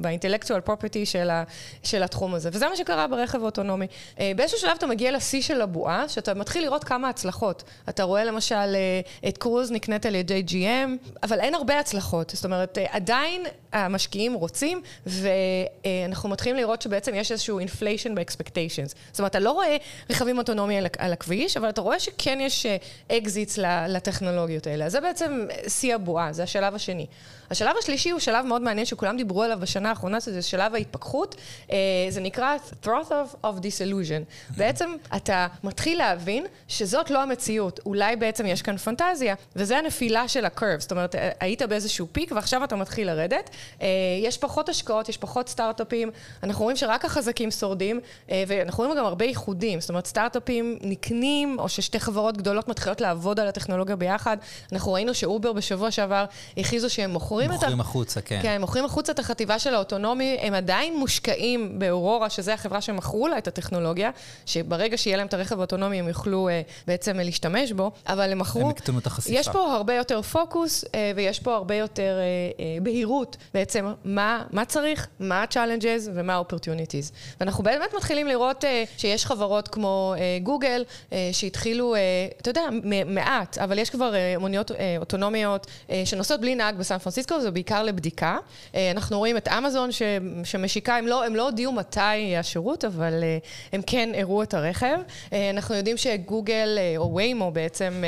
ב-intellectual 0.00 0.68
property 0.68 1.04
של, 1.04 1.30
ה, 1.30 1.44
של 1.82 2.02
התחום 2.02 2.34
הזה. 2.34 2.48
וזה 2.52 2.68
מה 2.68 2.76
שקרה 2.76 3.06
ברכב 3.06 3.42
האוטונומי. 3.42 3.86
אה, 4.20 4.32
באיזשהו 4.36 4.58
שלב 4.58 4.76
אתה 4.78 4.86
מגיע 4.86 5.12
לשיא 5.12 5.42
של 5.42 5.60
הבועה, 5.60 6.08
שאתה 6.08 6.34
מתחיל 6.34 6.64
לראות 6.64 6.84
כמה 6.84 7.08
הצלחות. 7.08 7.62
אתה 7.88 8.02
רואה 8.02 8.24
למשל 8.24 8.54
אה, 8.54 9.28
את 9.28 9.38
קרוז 9.38 9.70
נקנית 9.70 10.06
על 10.06 10.14
ידי 10.14 10.44
GM, 10.48 11.08
אבל 11.22 11.40
אין 11.40 11.54
הרבה 11.54 11.78
הצלחות. 11.78 12.30
זאת 12.34 12.44
אומרת, 12.44 12.78
אה, 12.78 12.86
עדיין 12.90 13.42
המשקיעים 13.72 14.34
רוצים, 14.34 14.82
ואנחנו 15.06 16.28
מתחילים 16.28 16.56
לראות 16.56 16.82
שבעצם 16.82 17.14
יש 17.14 17.32
איזשהו 17.32 17.60
inflation 17.60 18.10
ב-expectations. 18.14 18.94
זאת 19.10 19.18
אומרת, 19.18 19.30
אתה 19.30 19.40
לא 19.40 19.52
רואה 19.52 19.76
רכבים 20.10 20.38
אוטונומיים 20.38 20.84
על 20.98 21.12
הכביש, 21.12 21.56
אבל 21.56 21.68
אתה 21.68 21.80
רואה 21.80 22.00
שכן 22.00 22.38
יש 22.40 22.66
אקזיטס 23.12 23.58
לטכנולוגיות 23.88 24.66
האלה. 24.66 24.84
אז 24.84 24.92
זה 24.92 25.00
בעצם 25.00 25.46
שיא 25.68 25.94
הבועה, 25.94 26.32
זה 26.32 26.42
השלב 26.42 26.74
השני. 26.74 27.06
השלב 27.50 27.76
השלישי 27.78 28.10
הוא 28.10 28.20
שלב 28.20 28.46
מאוד 28.46 28.62
מעניין 28.62 28.86
שכולם 28.86 29.16
דיברו 29.16 29.42
עליו 29.42 29.58
בשנה 29.60 29.88
האחרונה, 29.88 30.20
שזה 30.20 30.42
שלב 30.42 30.74
ההתפכחות. 30.74 31.34
אה, 31.72 31.76
זה 32.08 32.20
נקרא 32.20 32.56
Trough 32.84 33.08
of, 33.08 33.44
of 33.44 33.60
Disillusion. 33.60 34.52
בעצם 34.56 34.90
אתה 35.16 35.46
מתחיל 35.64 35.98
להבין 35.98 36.46
שזאת 36.68 37.10
לא 37.10 37.22
המציאות. 37.22 37.80
אולי 37.86 38.16
בעצם 38.16 38.46
יש 38.46 38.62
כאן 38.62 38.76
פנטזיה, 38.76 39.34
וזה 39.56 39.78
הנפילה 39.78 40.28
של 40.28 40.44
ה 40.44 40.49
curve. 40.49 40.80
זאת 40.80 40.90
אומרת, 40.90 41.14
אה, 41.14 41.30
היית 41.40 41.62
באיזשהו 41.62 42.06
peak 42.12 42.32
ועכשיו 42.32 42.64
אתה 42.64 42.76
מתחיל 42.76 43.06
לרדת. 43.06 43.50
אה, 43.82 43.86
יש 44.22 44.38
פחות 44.38 44.68
השקעות, 44.68 45.08
יש 45.08 45.16
פחות 45.16 45.48
סטארט-אפים. 45.48 46.10
אנחנו 46.42 46.64
רואים 46.64 46.76
שרק 46.76 47.04
החזקים 47.04 47.50
שורדים, 47.50 48.00
ואנחנו 48.28 48.84
רואים 48.84 48.98
גם 48.98 49.04
הרבה 49.04 49.24
ייחודים. 49.24 49.80
זאת 49.80 49.90
אומרת, 49.90 50.06
סטארט-אפים 50.06 50.78
נקנים, 50.80 51.58
או 51.58 51.68
ששתי 51.68 52.00
חברות 52.00 52.36
גדולות 52.36 52.68
מתחילות 52.68 53.00
לעבוד 53.00 53.40
על 53.40 53.48
הטכנולוגיה 53.48 53.96
ביחד. 53.96 54.36
אנחנו 54.72 54.92
ראינו 54.92 55.14
שאובר 55.14 55.52
בשבוע 55.52 55.90
שעבר 55.90 56.24
הכריזו 56.56 56.90
שהם 56.90 57.10
מוכרים 57.10 57.37
מוכרים 57.42 57.58
את 57.58 57.62
ה... 57.62 57.66
מוכרים 57.66 57.80
החוצה, 57.80 58.20
כן. 58.20 58.38
כן, 58.42 58.60
מוכרים 58.60 58.84
החוצה 58.84 59.12
את 59.12 59.18
החטיבה 59.18 59.58
של 59.58 59.74
האוטונומי, 59.74 60.38
הם 60.40 60.54
עדיין 60.54 60.96
מושקעים 60.96 61.78
באורורה, 61.78 62.30
שזו 62.30 62.52
החברה 62.52 62.80
שמכרו 62.80 63.28
לה 63.28 63.38
את 63.38 63.48
הטכנולוגיה, 63.48 64.10
שברגע 64.46 64.98
שיהיה 64.98 65.16
להם 65.16 65.26
את 65.26 65.34
הרכב 65.34 65.58
האוטונומי 65.58 65.98
הם 65.98 66.08
יוכלו 66.08 66.48
uh, 66.48 66.86
בעצם 66.86 67.16
להשתמש 67.16 67.72
בו, 67.72 67.90
אבל 68.06 68.32
הם 68.32 68.38
מכרו... 68.38 68.60
הם 68.60 68.70
יקטנו 68.70 68.98
את 68.98 69.06
החשיפה. 69.06 69.38
יש 69.38 69.48
פה 69.48 69.72
הרבה 69.74 69.94
יותר 69.94 70.22
פוקוס, 70.22 70.84
uh, 70.84 70.88
ויש 71.16 71.40
פה 71.40 71.54
הרבה 71.54 71.74
יותר 71.74 72.16
uh, 72.18 72.58
uh, 72.58 72.82
בהירות, 72.82 73.36
בעצם, 73.54 73.92
מה, 74.04 74.42
מה 74.50 74.64
צריך, 74.64 75.06
מה 75.20 75.42
ה-challenges 75.42 76.10
ומה 76.14 76.34
ה-opportunities. 76.34 77.12
ואנחנו 77.40 77.64
באמת 77.64 77.94
מתחילים 77.96 78.26
לראות 78.26 78.64
uh, 78.64 78.66
שיש 78.98 79.26
חברות 79.26 79.68
כמו 79.68 80.14
גוגל, 80.42 80.84
uh, 80.86 81.10
uh, 81.10 81.14
שהתחילו, 81.32 81.94
uh, 81.94 81.98
אתה 82.40 82.50
יודע, 82.50 82.62
מעט, 83.06 83.58
אבל 83.58 83.78
יש 83.78 83.90
כבר 83.90 84.12
uh, 84.12 84.40
מוניות 84.40 84.70
uh, 84.70 84.74
אוטונומיות 84.98 85.66
uh, 85.66 85.90
שנוסעות 86.04 86.40
בלי 86.40 86.54
נהג 86.54 86.76
בסן 86.76 86.98
פרנסיסקו. 86.98 87.27
סיסקו 87.28 87.40
זה 87.40 87.50
בעיקר 87.50 87.82
לבדיקה. 87.82 88.38
אה, 88.74 88.90
אנחנו 88.90 89.18
רואים 89.18 89.36
את 89.36 89.48
אמזון 89.48 89.92
ש, 89.92 90.02
שמשיקה, 90.44 90.96
הם 90.96 91.06
לא, 91.06 91.24
הם 91.24 91.36
לא 91.36 91.42
הודיעו 91.42 91.72
מתי 91.72 92.36
השירות, 92.38 92.84
אבל 92.84 93.20
אה, 93.22 93.38
הם 93.72 93.82
כן 93.86 94.10
הראו 94.18 94.42
את 94.42 94.54
הרכב. 94.54 94.98
אה, 95.32 95.50
אנחנו 95.50 95.74
יודעים 95.74 95.96
שגוגל, 95.96 96.78
או 96.96 97.14
ויימו 97.14 97.50
בעצם, 97.50 98.04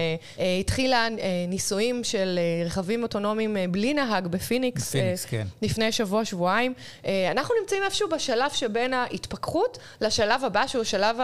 התחילה 0.60 1.08
ניסויים 1.48 2.04
של 2.04 2.38
רכבים 2.66 3.02
אוטונומיים 3.02 3.56
בלי 3.70 3.94
נהג 3.94 4.26
בפיניקס. 4.26 4.88
בפיניקס, 4.88 5.24
כן. 5.24 5.46
לפני 5.62 5.92
שבוע, 5.92 6.24
שבועיים. 6.24 6.74
אנחנו 7.30 7.54
נמצאים 7.60 7.82
איפשהו 7.82 8.08
בשלב 8.08 8.50
שבין 8.50 8.94
ההתפכחות 8.94 9.78
לשלב 10.00 10.44
הבא, 10.44 10.66
שהוא 10.66 10.82
השלב 10.82 11.16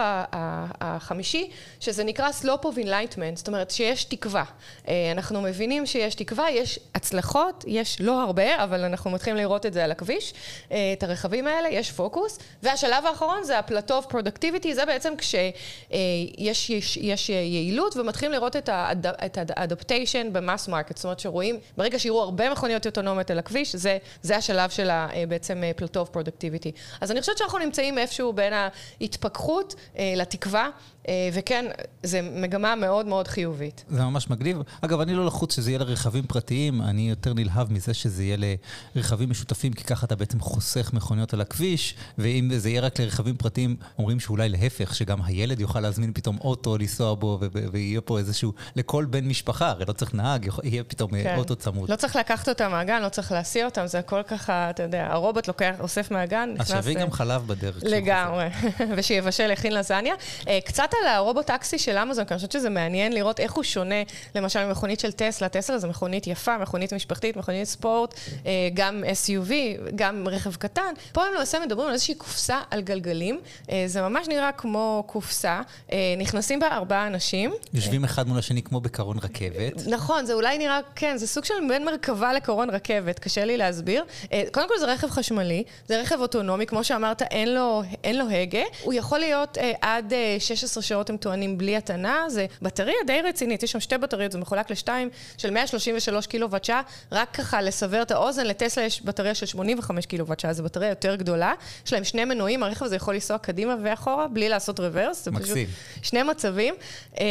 החמישי, 0.81 1.49
שזה 1.79 2.03
נקרא 2.03 2.29
slope 2.41 2.63
of 2.63 2.77
enlightenment, 2.85 3.35
זאת 3.35 3.47
אומרת 3.47 3.71
שיש 3.71 4.03
תקווה. 4.03 4.43
אנחנו 4.87 5.41
מבינים 5.41 5.85
שיש 5.85 6.15
תקווה, 6.15 6.51
יש 6.51 6.79
הצלחות, 6.95 7.63
יש 7.67 7.86
לא 7.99 8.23
הרבה, 8.23 8.63
אבל 8.63 8.83
אנחנו 8.83 9.11
מתחילים 9.11 9.37
לראות 9.37 9.65
את 9.65 9.73
זה 9.73 9.83
על 9.83 9.91
הכביש, 9.91 10.33
אה, 10.71 10.93
את 10.97 11.03
הרכבים 11.03 11.47
האלה, 11.47 11.69
יש 11.69 11.91
פוקוס. 11.91 12.39
והשלב 12.63 13.05
האחרון 13.05 13.43
זה 13.43 13.59
ה 13.59 13.64
plateau 13.64 13.99
of 13.99 14.11
productivity, 14.11 14.73
זה 14.73 14.85
בעצם 14.85 15.13
כשיש 15.17 16.69
יש, 16.69 16.97
יש 16.97 17.29
יעילות 17.29 17.97
ומתחילים 17.97 18.31
לראות 18.31 18.55
את 18.55 18.69
ה-adaptation 18.69 20.31
ב 20.31 20.38
mass 20.38 20.67
market, 20.67 20.95
זאת 20.97 21.05
אומרת 21.05 21.19
שרואים, 21.19 21.59
ברגע 21.77 21.99
שיראו 21.99 22.21
הרבה 22.21 22.49
מכוניות 22.49 22.85
אוטונומיות 22.85 23.31
על 23.31 23.39
הכביש, 23.39 23.75
זה, 23.75 23.97
זה 24.21 24.37
השלב 24.37 24.69
של 24.69 24.89
אה, 24.89 25.23
בעצם 25.27 25.63
plateau 25.75 26.05
of 26.05 26.15
productivity. 26.15 26.71
אז 27.01 27.11
אני 27.11 27.19
חושבת 27.19 27.37
שאנחנו 27.37 27.59
נמצאים 27.59 27.97
איפשהו 27.97 28.33
בין 28.33 28.53
ההתפכחות 29.01 29.75
אה, 29.97 30.13
לתקווה. 30.15 30.69
אה, 31.07 31.29
וכן, 31.33 31.65
זו 32.03 32.17
מגמה 32.31 32.75
מאוד 32.75 33.05
מאוד 33.05 33.27
חיובית. 33.27 33.85
זה 33.89 34.01
ממש 34.03 34.29
מגניב. 34.29 34.57
אגב, 34.81 34.99
אני 34.99 35.13
לא 35.13 35.25
לחוץ 35.25 35.55
שזה 35.55 35.71
יהיה 35.71 35.79
לרכבים 35.79 36.23
פרטיים, 36.23 36.81
אני 36.81 37.09
יותר 37.09 37.33
נלהב 37.33 37.71
מזה 37.77 37.93
שזה 37.93 38.23
יהיה 38.23 38.37
לרכבים 38.95 39.29
משותפים, 39.29 39.73
כי 39.73 39.83
ככה 39.83 40.05
אתה 40.05 40.15
בעצם 40.15 40.39
חוסך 40.39 40.93
מכוניות 40.93 41.33
על 41.33 41.41
הכביש, 41.41 41.95
ואם 42.17 42.51
זה 42.57 42.69
יהיה 42.69 42.81
רק 42.81 42.99
לרכבים 42.99 43.37
פרטיים, 43.37 43.75
אומרים 43.97 44.19
שאולי 44.19 44.49
להפך, 44.49 44.95
שגם 44.95 45.21
הילד 45.23 45.59
יוכל 45.59 45.79
להזמין 45.79 46.11
פתאום 46.13 46.37
אוטו, 46.41 46.77
לנסוע 46.77 47.13
בו, 47.13 47.39
ויהיה 47.71 48.01
פה 48.01 48.19
איזשהו, 48.19 48.53
לכל 48.75 49.05
בן 49.05 49.27
משפחה, 49.27 49.69
הרי 49.69 49.85
לא 49.87 49.93
צריך 49.93 50.13
נהג, 50.13 50.49
יהיה 50.63 50.83
פתאום 50.83 51.15
אה, 51.15 51.23
כן. 51.23 51.35
אוטו 51.37 51.55
צמוד. 51.55 51.91
לא 51.91 51.95
צריך 51.95 52.15
לקחת 52.15 52.49
אותם 52.49 52.71
מהגן, 52.71 53.01
לא 53.01 53.09
צריך 53.09 53.31
להסיע 53.31 53.65
אותם, 53.65 53.87
זה 53.87 53.99
הכל 53.99 54.21
ככה, 54.27 54.69
אתה 54.69 54.83
יודע, 54.83 55.07
הרובוט 55.11 55.47
לוקח, 55.47 55.75
אוסף 55.79 56.11
מהגן, 56.11 56.49
נכנס... 56.53 56.71
אז 56.71 56.85
שיביא 56.85 57.01
גם 57.01 57.11
חלב 57.11 57.47
בדרך. 57.47 57.77
לגמרי, 57.83 58.47
ושיבשל, 58.95 59.51
יכין 59.51 59.73
לזניה. 59.73 60.13
קצת 60.65 60.89
על 61.01 61.07
הרובוט-טקסי 61.07 61.77
של 61.77 61.97
אמזון, 61.97 62.25
כי 62.25 62.33
אני 62.33 62.37
חושבת 62.37 62.51
שזה 62.51 62.69
מעניין 62.69 63.13
לראות 63.13 63.39
איך 63.39 63.53
הוא 63.53 63.63
שונה, 63.63 63.95
למשל, 64.35 64.65
ממכונית 64.65 64.99
של 64.99 65.11
טסלה. 65.11 65.49
טסלה 65.49 65.79
זו 65.79 65.87
מכונית 65.87 66.27
יפה, 66.27 66.57
מכונית 66.57 66.93
משפחתית, 66.93 67.37
מכונית 67.37 67.66
ספורט, 67.67 68.13
אה, 68.45 68.51
גם 68.73 69.03
SUV, 69.03 69.51
גם 69.95 70.27
רכב 70.27 70.55
קטן. 70.55 70.93
פה 71.11 71.25
הם 71.25 71.33
למעשה 71.33 71.59
מדברים 71.59 71.87
על 71.87 71.93
איזושהי 71.93 72.15
קופסה 72.15 72.61
על 72.71 72.81
גלגלים. 72.81 73.39
אה, 73.71 73.83
זה 73.87 74.01
ממש 74.01 74.27
נראה 74.27 74.51
כמו 74.51 75.03
קופסה. 75.07 75.61
אה, 75.91 75.97
נכנסים 76.17 76.59
בה 76.59 76.67
ארבעה 76.67 77.07
אנשים. 77.07 77.53
יושבים 77.73 78.03
אחד 78.03 78.27
מול 78.27 78.39
השני 78.39 78.61
כמו 78.61 78.81
בקרון 78.81 79.17
רכבת. 79.17 79.87
נכון, 79.87 80.25
זה 80.25 80.33
אולי 80.33 80.57
נראה, 80.57 80.79
כן, 80.95 81.17
זה 81.17 81.27
סוג 81.27 81.45
של 81.45 81.53
בין 81.69 81.85
מרכבה 81.85 82.33
לקרון 82.33 82.69
רכבת, 82.69 83.19
קשה 83.19 83.45
לי 83.45 83.57
להסביר. 83.57 84.03
קודם 84.51 84.67
כל 84.67 84.73
זה 84.79 84.85
רכב 84.85 85.09
חשמלי, 85.09 85.63
זה 85.87 86.01
רכב 86.01 86.19
אוטונומי, 86.19 86.65
כמו 86.65 86.83
שאמרת, 86.83 87.21
אין 87.21 87.53
לו, 87.53 87.83
אין 88.03 88.17
לו 88.17 88.29
הגה. 88.29 88.63
הוא 88.83 88.93
יכול 88.93 89.19
להיות 89.19 89.57
עד 89.81 90.13
16 90.39 90.83
שעות 90.83 91.09
הם 91.09 91.17
טוענים 91.17 91.57
בלי 91.57 91.77
הטענה, 91.77 92.25
זה 92.29 92.45
בטריה 92.61 92.95
די 93.07 93.21
רצינית, 93.21 93.63
יש 93.63 93.71
שם 93.71 93.79
שתי 93.79 93.97
בטריות, 93.97 94.31
זה 94.31 94.37
מחולק 94.37 94.71
לשתיים, 94.71 95.09
של 95.37 95.49
133 95.49 96.27
קילוואט 96.27 96.63
שעה, 96.63 96.81
רק 97.11 97.39
ככה 97.47 97.61
לסבר 97.61 98.01
את 98.01 98.11
האוזן, 98.11 98.45
לטסלה 98.45 98.83
יש 98.83 99.01
בטריה 99.01 99.35
של 99.35 99.45
85 99.45 100.05
קילוואט 100.05 100.39
שעה, 100.39 100.53
זו 100.53 100.63
בטריה 100.63 100.89
יותר 100.89 101.15
גדולה, 101.15 101.53
יש 101.85 101.93
להם 101.93 102.03
שני 102.03 102.25
מנועים, 102.25 102.63
הרכב 102.63 102.85
הזה 102.85 102.95
יכול 102.95 103.13
לנסוע 103.13 103.37
קדימה 103.37 103.75
ואחורה, 103.83 104.27
בלי 104.27 104.49
לעשות 104.49 104.79
רוורס, 104.79 105.27
מקסים. 105.27 105.67
שני 106.01 106.23
מצבים, 106.23 106.75
אה, 107.19 107.25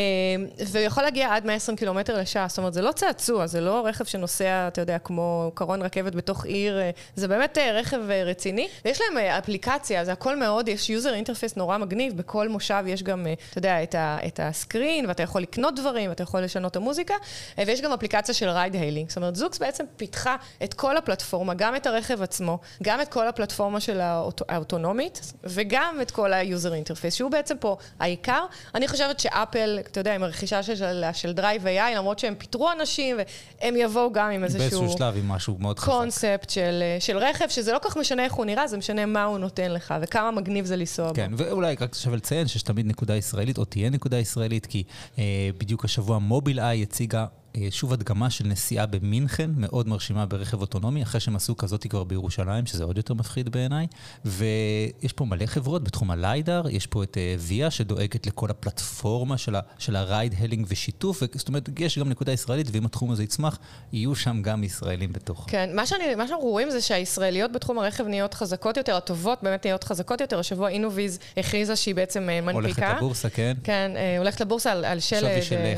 והוא 0.67 0.85
יכול 0.85 1.03
להגיע 1.03 1.35
עד 1.35 1.47
120 1.47 1.77
קילומטר 1.77 2.21
לשעה, 2.21 2.49
זאת 2.49 2.59
אומרת, 2.59 2.75
זה 2.75 2.83
לא 2.83 2.93
צעצוע, 2.93 3.47
זה 3.47 3.61
לא 3.61 3.87
רכב 3.87 4.05
שנוסע, 4.05 4.69
אתה 4.69 4.81
יודע, 4.81 4.99
כמו 4.99 5.51
קרון 5.55 5.83
רכבת 5.83 6.15
בתוך 6.15 6.45
עיר, 6.45 6.79
אה, 6.79 6.91
זה 7.17 7.29
באמת 7.29 7.59
אה, 7.59 7.73
רכב 7.73 8.01
רציני, 8.11 8.69
ויש 8.85 9.01
להם 9.01 9.19
אפליקציה, 9.19 10.05
זה 10.05 10.13
הכל 10.13 10.37
מאוד, 10.37 10.69
יש 10.69 10.91
user 10.91 11.15
interface 11.15 11.57
נורא 11.57 11.79
מגניב, 11.79 12.17
בכל 12.17 12.49
מושב 12.49 12.85
יש 12.87 13.03
גם, 13.03 13.27
אתה 13.51 13.59
יודע, 13.59 13.83
את, 13.83 13.95
ה, 13.95 14.19
את 14.27 14.41
ה 14.43 14.51
screen, 14.51 15.07
ואתה 15.07 15.23
יכול 15.23 15.43
לקנות 15.43 15.77
דברים, 15.77 16.11
ואתה 16.11 16.23
יכול 16.23 16.41
לשנות 16.41 16.71
את 16.71 16.77
המוזיקה, 16.77 17.15
ויש 17.59 17.81
גם 17.81 17.93
אפליקציה 17.93 18.35
של 18.35 18.49
ride 18.49 18.75
hailing. 18.75 19.09
זאת 19.09 19.17
אומרת, 19.17 19.37
זוקס 19.37 19.59
בעצם 19.59 19.85
פיתחה 20.07 20.37
את 20.65 20.75
כל 20.75 20.97
הפלטפורמה, 20.97 21.55
גם 21.55 21.77
את 21.77 21.87
הרכב 21.87 22.23
עצמו, 22.23 22.59
גם 22.83 23.01
את 23.01 23.09
כל 23.09 23.29
הפלטפורמה 23.29 23.81
של 23.81 24.01
האוט, 24.01 24.43
האוטונומית, 24.49 25.33
וגם 25.45 25.99
את 26.03 26.11
כל 26.11 26.33
ה 26.33 26.41
user 26.41 26.75
interface, 26.75 27.15
שהוא 27.15 27.31
בעצם 27.31 27.57
פה 27.61 27.77
העיקר. 28.01 28.45
אני 28.75 28.89
חושבת 28.89 29.21
שאפל, 29.21 29.79
אתה 29.81 30.01
יודע, 30.01 30.15
עם 30.15 30.23
הרכישה 30.23 30.63
של, 30.63 31.03
של 31.13 31.33
Drive 31.33 31.67
AI, 31.67 31.97
למרות 31.97 32.19
שהם 32.19 32.35
פיטרו 32.35 32.73
אנשים, 32.73 33.17
והם 33.61 33.77
יבואו 33.77 34.13
גם 34.13 34.31
עם 34.31 34.45
איזשהו... 34.45 34.81
באיזשהו 34.81 34.99
שלב 34.99 35.17
עם 35.17 35.29
משהו 35.29 35.57
מאוד 35.59 35.79
חזק. 35.79 35.93
קונספט 35.93 36.51
של, 36.51 36.83
של 37.01 37.19
רכב, 37.19 37.49
שזה 37.49 37.73
לא 37.73 37.79
כל 37.79 37.89
כך 37.91 37.97
משנה 37.97 38.25
איך 38.25 38.33
הוא 38.33 38.45
נראה, 38.45 38.67
זה 38.67 38.77
משנה 38.77 39.07
מה 39.07 39.25
הוא 39.25 39.39
נותן 39.39 39.73
לך, 39.73 39.95
וכמה 40.01 40.31
מגניב 40.31 40.65
זה 40.65 40.77
לנסוע 40.77 41.15
כן, 41.15 41.31
בו. 41.31 41.39
כן, 41.39 41.45
ואולי 41.51 41.77
רק 41.81 41.95
שווה 41.95 42.17
לציין 42.17 42.47
שיש 42.47 42.63
תמיד 42.63 42.87
נקודה 42.87 43.17
ישראלית, 43.17 43.59
או 43.59 43.65
תהיה 43.65 43.91
נקודה 43.91 44.19
ישראלית, 44.19 44.67
כי 44.67 44.83
אה, 45.19 45.25
בדיוק 45.59 45.85
השבוע 45.85 46.19
מוביל 46.19 46.61
איי 46.61 46.83
הציגה 46.83 47.27
שוב 47.71 47.93
הדגמה 47.93 48.31
של 48.31 48.47
נסיעה 48.47 48.87
במינכן, 48.87 49.51
מאוד 49.57 49.89
מרשימה 49.89 50.27
ברכב 50.27 50.61
אוטונומי, 50.61 51.03
אחרי 51.03 51.21
שהם 51.21 51.37
עשו 51.37 51.57
כזאת 51.57 51.87
כבר 51.87 52.05
בירושלים, 52.05 52.67
שזה 52.67 52.85
עוד 52.85 52.97
יותר 52.97 53.15
מפחיד 53.15 53.49
בעיניי. 53.49 53.87
ויש 54.25 55.13
פה 55.15 55.25
מלא 55.25 55.47
חברות 55.47 55.85
בתחום 55.85 56.11
הליידר, 56.11 56.63
יש 56.71 56.87
פה 56.87 57.03
את 57.03 57.19
ויה 57.39 57.71
שדואגת 57.71 58.27
לכל 58.27 58.51
הפלטפורמה 58.51 59.35
של 59.79 59.97
הרייד, 59.97 60.35
הלינג 60.39 60.67
ושיתוף, 60.69 61.23
זאת 61.35 61.49
אומרת, 61.49 61.69
יש 61.79 61.99
גם 61.99 62.09
נקודה 62.09 62.33
ישראלית, 62.33 62.67
ואם 62.73 62.87
התחום 62.87 63.11
הזה 63.11 63.23
יצמח, 63.23 63.59
יהיו 63.93 64.15
שם 64.15 64.43
גם 64.43 64.65
ישראלים 64.65 65.13
בתוך. 65.13 65.45
כן, 65.49 65.71
מה, 65.75 65.87
שאני, 65.87 66.15
מה 66.15 66.29
שאנחנו 66.29 66.47
רואים 66.47 66.71
זה 66.71 66.81
שהישראליות 66.81 67.53
בתחום 67.53 67.79
הרכב 67.79 68.07
נהיות 68.07 68.35
חזקות 68.35 68.77
יותר, 68.77 68.97
הטובות 68.97 69.39
באמת 69.43 69.67
נהיות 69.67 69.85
חזקות 69.85 70.21
יותר. 70.21 70.39
השבוע 70.39 70.69
אינוויז 70.69 71.19
הכריזה 71.37 71.77
שהיא 71.77 71.95
בעצם 71.95 72.23
מנפיקה. 72.23 72.53
הולכת 72.53 72.83
לבורסה, 72.97 73.31
כן. 73.31 73.57
כן, 73.65 73.91
הולכת 74.19 74.41
לבורסה 74.41 74.73
על, 74.73 74.85
על 74.85 75.01
שלד. 75.01 75.21
שווי 75.21 75.43
של 75.43 75.75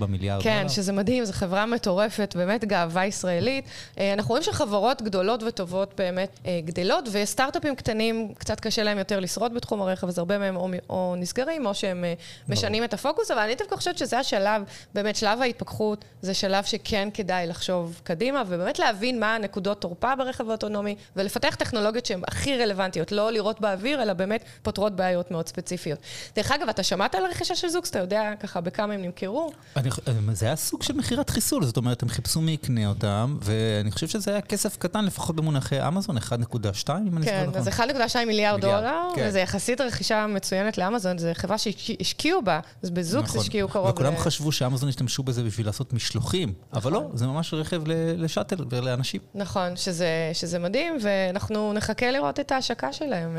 1.4 0.00 0.06
מיליארד 0.06 0.42
כן. 0.42 0.62
כן, 0.62 0.68
שזה 0.68 0.92
מדהים, 0.92 1.03
זו 1.24 1.32
חברה 1.32 1.66
מטורפת, 1.66 2.34
באמת 2.36 2.64
גאווה 2.64 3.06
ישראלית. 3.06 3.64
אנחנו 3.98 4.28
רואים 4.28 4.42
שחברות 4.42 5.02
גדולות 5.02 5.42
וטובות 5.42 5.94
באמת 5.96 6.38
גדלות, 6.64 7.08
וסטארט-אפים 7.12 7.76
קטנים, 7.76 8.34
קצת 8.38 8.60
קשה 8.60 8.82
להם 8.82 8.98
יותר 8.98 9.20
לשרוד 9.20 9.54
בתחום 9.54 9.82
הרכב, 9.82 10.08
אז 10.08 10.18
הרבה 10.18 10.38
מהם 10.38 10.56
או, 10.56 10.68
או 10.90 11.14
נסגרים, 11.18 11.66
או 11.66 11.74
שהם 11.74 12.04
משנים 12.48 12.84
את 12.84 12.94
הפוקוס, 12.94 13.30
אבל 13.30 13.40
אני 13.40 13.54
דווקא 13.54 13.76
חושבת 13.76 13.98
שזה 13.98 14.18
השלב, 14.18 14.62
באמת 14.94 15.16
שלב 15.16 15.42
ההתפכחות, 15.42 16.04
זה 16.22 16.34
שלב 16.34 16.64
שכן 16.64 17.08
כדאי 17.14 17.46
לחשוב 17.46 18.00
קדימה, 18.04 18.42
ובאמת 18.46 18.78
להבין 18.78 19.20
מה 19.20 19.34
הנקודות 19.34 19.80
תורפה 19.80 20.16
ברכב 20.16 20.48
האוטונומי, 20.48 20.96
ולפתח 21.16 21.54
טכנולוגיות 21.54 22.06
שהן 22.06 22.20
הכי 22.28 22.58
רלוונטיות, 22.58 23.12
לא 23.12 23.32
לראות 23.32 23.60
באוויר, 23.60 24.02
אלא 24.02 24.12
באמת 24.12 24.44
פותרות 24.62 24.96
בעיות 24.96 25.30
מאוד 25.30 25.48
ספציפיות. 25.48 25.98
דרך 26.36 26.52
אגב, 26.52 26.68
אתה 26.68 26.82
שמעת 26.82 27.14
על 27.14 27.24
הרכישה 27.24 27.54
של 27.54 27.68
זוקס, 27.68 27.90
אתה 27.90 27.98
יודע 27.98 28.30
ככה 28.40 28.60
בכמה 28.60 28.94
הם 28.94 29.02
נמכרו? 29.02 29.52
אני, 29.76 29.90
זה 30.32 30.46
היה 30.46 30.56
סוג 30.56 30.82
של 30.82 30.93
מכירת 30.94 31.30
חיסול, 31.30 31.64
זאת 31.64 31.76
אומרת, 31.76 32.02
הם 32.02 32.08
חיפשו 32.08 32.40
מי 32.40 32.50
יקנה 32.50 32.86
אותם, 32.86 33.36
ואני 33.42 33.90
חושב 33.90 34.08
שזה 34.08 34.30
היה 34.30 34.40
כסף 34.40 34.76
קטן, 34.76 35.04
לפחות 35.04 35.36
במונחי 35.36 35.88
אמזון, 35.88 36.18
1.2, 36.18 36.30
אם 36.32 37.16
אני 37.16 37.26
זוכר 37.26 37.46
נכון. 37.46 37.52
כן, 37.52 37.58
אז 37.58 38.12
1.2 38.14 38.24
מיליארד 38.26 38.60
דולר, 38.60 39.08
כן. 39.14 39.24
וזה 39.28 39.40
יחסית 39.40 39.80
רכישה 39.80 40.26
מצוינת 40.26 40.78
לאמזון, 40.78 41.18
זו 41.18 41.28
חברה 41.34 41.58
שהשקיעו 41.58 42.42
בה, 42.42 42.60
אז 42.82 42.90
בזוקס 42.90 43.28
נכון. 43.28 43.40
השקיעו 43.40 43.68
קרוב 43.68 43.88
וכולם 43.88 44.12
ל... 44.12 44.16
חשבו 44.16 44.52
שאמזון 44.52 44.88
ישתמשו 44.88 45.22
בזה 45.22 45.42
בשביל 45.42 45.66
לעשות 45.66 45.92
משלוחים, 45.92 46.48
נכון. 46.48 46.78
אבל 46.82 46.92
לא, 46.92 47.10
זה 47.14 47.26
ממש 47.26 47.54
רכב 47.54 47.82
לשאטל 48.16 48.64
ולאנשים. 48.70 49.20
נכון, 49.34 49.76
שזה, 49.76 50.30
שזה 50.32 50.58
מדהים, 50.58 50.96
ואנחנו 51.00 51.72
נחכה 51.72 52.10
לראות 52.10 52.40
את 52.40 52.52
ההשקה 52.52 52.92
שלהם. 52.92 53.38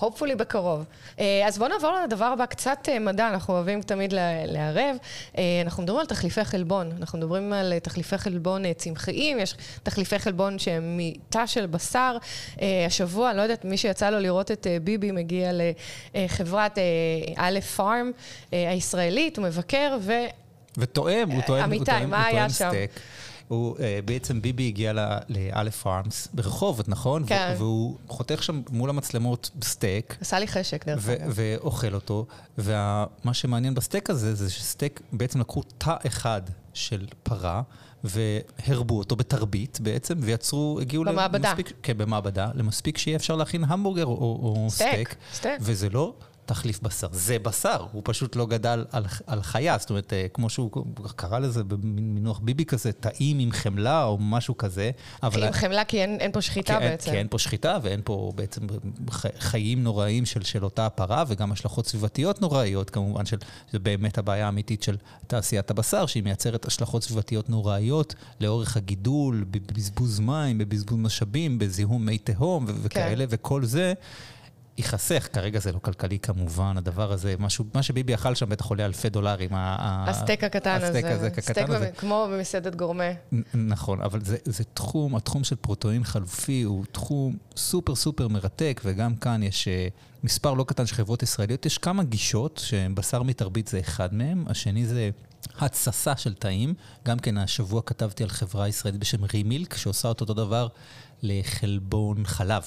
Hopefully 0.00 0.34
בקרוב. 0.36 0.84
אז 1.46 1.58
בואו 1.58 1.68
נעבור 1.68 1.92
לדבר 2.04 2.24
הבא, 2.24 2.46
קצת 2.46 2.88
מדע, 3.00 3.28
אנחנו 3.28 3.54
אוהבים 3.54 3.82
תמיד 3.82 4.14
לערב. 4.46 4.96
אנחנו 5.64 5.82
מדברים 5.82 6.00
על 6.00 6.06
תחליפי 6.06 6.44
חלבון, 6.44 6.92
אנחנו 6.98 7.18
מדברים 7.18 7.52
על 7.52 7.78
תחליפי 7.78 8.18
חלבון 8.18 8.72
צמחיים, 8.72 9.38
יש 9.38 9.54
תחליפי 9.82 10.18
חלבון 10.18 10.58
שהם 10.58 10.96
מתא 10.96 11.46
של 11.46 11.66
בשר. 11.66 12.16
השבוע, 12.86 13.30
אני 13.30 13.36
לא 13.36 13.42
יודעת, 13.42 13.64
מי 13.64 13.76
שיצא 13.76 14.10
לו 14.10 14.18
לראות 14.20 14.50
את 14.50 14.66
ביבי 14.82 15.10
מגיע 15.10 15.50
לחברת 16.14 16.78
א' 17.36 17.60
פארם 17.76 18.10
הישראלית, 18.52 19.36
הוא 19.36 19.46
מבקר 19.46 19.96
ו... 20.00 20.12
וטועם, 20.78 21.30
הוא 21.30 21.42
טועם, 21.42 21.64
אמיתי, 21.64 22.06
מה 22.06 22.26
היה 22.26 22.50
שם? 22.50 22.68
סטייק. 22.68 22.90
הוא, 23.48 23.76
uh, 23.76 23.80
בעצם 24.04 24.42
ביבי 24.42 24.66
הגיע 24.66 24.92
לאלף 25.28 25.82
פארמס 25.82 26.28
ברחובות, 26.32 26.88
נכון? 26.88 27.26
כן. 27.26 27.54
והוא 27.58 27.96
חותך 28.08 28.42
שם 28.42 28.62
מול 28.70 28.90
המצלמות 28.90 29.50
סטייק. 29.64 30.16
עשה 30.20 30.38
לי 30.38 30.48
חשק, 30.48 30.86
דרך 30.86 31.08
אגב. 31.08 31.32
ואוכל 31.34 31.94
אותו. 31.94 32.26
ומה 32.58 33.32
שמעניין 33.32 33.74
בסטייק 33.74 34.10
הזה, 34.10 34.34
זה 34.34 34.50
שסטייק, 34.50 35.00
בעצם 35.12 35.40
לקחו 35.40 35.62
תא 35.78 35.94
אחד 36.06 36.42
של 36.74 37.06
פרה, 37.22 37.62
והרבו 38.04 38.98
אותו 38.98 39.16
בתרבית 39.16 39.80
בעצם, 39.80 40.14
ויצרו, 40.20 40.78
הגיעו 40.80 41.04
במעבדה. 41.04 41.48
למספיק, 41.48 41.72
כן, 41.82 41.98
במעבדה, 41.98 42.50
למספיק 42.54 42.98
שיהיה 42.98 43.16
אפשר 43.16 43.36
להכין 43.36 43.64
המבורגר 43.64 44.06
או, 44.06 44.12
או 44.12 44.66
סטייק. 44.70 44.92
סטייק. 44.92 45.16
סטייק. 45.32 45.60
וזה 45.60 45.88
לא... 45.88 46.14
תחליף 46.48 46.80
בשר. 46.82 47.08
זה 47.12 47.38
בשר, 47.38 47.86
הוא 47.92 48.02
פשוט 48.04 48.36
לא 48.36 48.46
גדל 48.46 48.84
על, 48.92 49.04
על 49.26 49.42
חיה, 49.42 49.78
זאת 49.78 49.90
אומרת, 49.90 50.12
כמו 50.34 50.50
שהוא 50.50 50.70
קרא 51.16 51.38
לזה 51.38 51.64
במינוח 51.64 52.38
ביבי 52.38 52.64
כזה, 52.64 52.92
טעים 52.92 53.38
עם 53.38 53.52
חמלה 53.52 54.04
או 54.04 54.18
משהו 54.20 54.56
כזה. 54.56 54.90
אבל... 55.22 55.44
עם 55.44 55.52
חמלה 55.52 55.84
כי 55.84 56.02
אין, 56.02 56.16
אין 56.20 56.32
פה 56.32 56.40
שחיטה 56.40 56.78
כי 56.78 56.80
בעצם. 56.80 57.10
כי 57.10 57.16
אין 57.16 57.26
פה 57.30 57.38
שחיטה 57.38 57.78
ואין 57.82 58.00
פה 58.04 58.32
בעצם 58.34 58.60
חיים 59.38 59.82
נוראים 59.82 60.26
של, 60.26 60.42
של 60.42 60.64
אותה 60.64 60.86
הפרה, 60.86 61.24
וגם 61.28 61.52
השלכות 61.52 61.86
סביבתיות 61.86 62.40
נוראיות, 62.40 62.90
כמובן, 62.90 63.26
של, 63.26 63.36
זה 63.72 63.78
באמת 63.78 64.18
הבעיה 64.18 64.46
האמיתית 64.46 64.82
של 64.82 64.96
תעשיית 65.26 65.70
הבשר, 65.70 66.06
שהיא 66.06 66.22
מייצרת 66.22 66.66
השלכות 66.66 67.02
סביבתיות 67.02 67.50
נוראיות 67.50 68.14
לאורך 68.40 68.76
הגידול, 68.76 69.44
בבזבוז 69.50 70.20
מים, 70.20 70.58
בבזבוז 70.58 70.98
משאבים, 70.98 71.58
בזיהום 71.58 72.06
מי 72.06 72.18
תהום 72.18 72.64
וכאלה, 72.68 73.26
כן. 73.26 73.30
וכל 73.30 73.64
זה. 73.64 73.94
ייחסך, 74.78 75.28
כרגע 75.32 75.58
זה 75.58 75.72
לא 75.72 75.78
כלכלי 75.78 76.18
כמובן, 76.18 76.76
הדבר 76.76 77.12
הזה, 77.12 77.34
משהו, 77.38 77.64
מה 77.74 77.82
שביבי 77.82 78.14
אכל 78.14 78.34
שם 78.34 78.48
בטח 78.48 78.66
עולה 78.66 78.84
אלפי 78.86 79.08
דולרים. 79.08 79.50
הסטייק 79.52 80.44
הקטן 80.44 80.76
הזה. 80.76 80.86
הסטייק 80.86 81.04
הזה, 81.04 81.26
הקטן 81.26 81.72
הזה. 81.72 81.90
כמו 81.96 82.28
במסעדת 82.32 82.74
גורמה. 82.74 83.04
נכון, 83.54 84.00
אבל 84.00 84.24
זה, 84.24 84.36
זה 84.44 84.64
תחום, 84.64 85.16
התחום 85.16 85.44
של 85.44 85.56
פרוטאין 85.56 86.04
חלופי 86.04 86.62
הוא 86.62 86.84
תחום 86.92 87.36
סופר 87.56 87.94
סופר 87.94 88.28
מרתק, 88.28 88.80
וגם 88.84 89.16
כאן 89.16 89.42
יש 89.42 89.68
מספר 90.24 90.54
לא 90.54 90.64
קטן 90.64 90.86
של 90.86 90.94
חברות 90.94 91.22
ישראליות. 91.22 91.66
יש 91.66 91.78
כמה 91.78 92.02
גישות, 92.02 92.60
שבשר 92.64 93.22
מתרבית 93.22 93.68
זה 93.68 93.80
אחד 93.80 94.14
מהם, 94.14 94.44
השני 94.48 94.86
זה... 94.86 95.10
התססה 95.58 96.16
של 96.16 96.34
תאים, 96.34 96.74
גם 97.04 97.18
כן 97.18 97.38
השבוע 97.38 97.82
כתבתי 97.86 98.22
על 98.22 98.28
חברה 98.28 98.68
ישראלית 98.68 99.00
בשם 99.00 99.24
רימילק, 99.24 99.76
שעושה 99.76 100.08
אותו 100.08 100.24
דבר 100.24 100.68
לחלבון 101.22 102.26
חלב. 102.26 102.62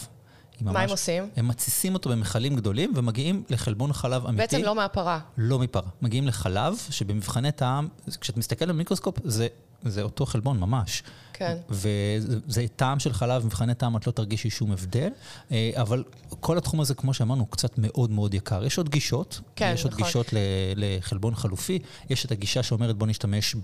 מה 0.62 0.72
ממש, 0.72 0.84
הם 0.84 0.90
עושים? 0.90 1.30
הם 1.36 1.48
מתסיסים 1.48 1.94
אותו 1.94 2.10
במכלים 2.10 2.56
גדולים 2.56 2.94
ומגיעים 2.96 3.44
לחלבון 3.50 3.94
חלב 3.94 4.26
אמיתי. 4.26 4.42
בעצם 4.42 4.66
לא 4.66 4.76
מהפרה. 4.76 5.20
לא 5.38 5.60
מפרה. 5.60 5.90
מגיעים 6.02 6.28
לחלב, 6.28 6.74
שבמבחני 6.90 7.52
טעם, 7.52 7.88
כשאת 8.22 8.38
מסתכל 8.38 8.66
במיקרוסקופ, 8.66 9.16
זה, 9.24 9.48
זה 9.84 10.02
אותו 10.02 10.26
חלבון 10.26 10.60
ממש. 10.60 11.04
כן. 11.42 11.58
וזה 11.70 12.66
טעם 12.76 13.00
של 13.00 13.14
חלב, 13.14 13.46
מבחני 13.46 13.74
טעם 13.74 13.98
את 13.98 14.08
לא 14.08 14.12
תרגישי 14.12 14.50
שום 14.50 14.72
הבדל, 14.72 15.10
אבל 15.76 16.04
כל 16.40 16.58
התחום 16.58 16.82
הזה, 16.82 16.94
כמו 16.94 17.14
שאמרנו, 17.14 17.42
הוא 17.42 17.52
קצת 17.52 17.78
מאוד 17.78 18.12
מאוד 18.12 18.34
יקר. 18.34 18.66
יש 18.66 18.78
עוד 18.78 18.90
גישות, 18.90 19.42
כן, 19.56 19.72
יש 19.74 19.84
עוד 19.84 19.94
נכון. 19.94 20.06
גישות 20.06 20.28
לחלבון 20.76 21.36
חלופי, 21.36 21.80
יש 22.10 22.26
את 22.26 22.32
הגישה 22.32 22.64
שאומרת 22.64 22.98
בוא 22.98 23.08
נשתמש 23.08 23.56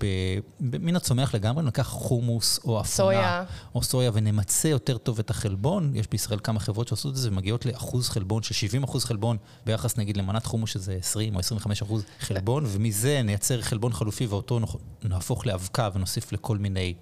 מן 0.60 0.96
הצומח 0.96 1.34
לגמרי, 1.34 1.64
ניקח 1.64 1.88
חומוס 1.88 2.60
או 2.64 2.80
אפונה, 2.80 2.84
סויה. 2.84 3.44
או 3.74 3.82
סויה 3.82 4.10
ונמצה 4.14 4.68
יותר 4.68 4.98
טוב 4.98 5.18
את 5.18 5.30
החלבון. 5.30 5.92
יש 5.94 6.06
בישראל 6.10 6.38
כמה 6.42 6.60
חברות 6.60 6.88
שעושות 6.88 7.12
את 7.12 7.16
זה 7.16 7.28
ומגיעות 7.28 7.66
לאחוז 7.66 8.08
חלבון 8.08 8.42
של 8.42 8.54
70 8.54 8.84
אחוז 8.84 9.04
חלבון, 9.04 9.36
ביחס 9.66 9.96
נגיד 9.96 10.16
למנת 10.16 10.46
חומוס 10.46 10.70
שזה 10.70 10.96
20 11.00 11.34
או 11.34 11.40
25 11.40 11.82
אחוז 11.82 12.04
חלבון, 12.20 12.64
ומזה 12.66 13.22
נייצר 13.24 13.62
חלבון 13.62 13.92
חלופי 13.92 14.26
ואותו 14.26 14.60
נהפוך 15.04 15.46
לאבקה 15.46 15.88
ונוסיף 15.94 16.32
לכל 16.32 16.58
מיני 16.58 16.94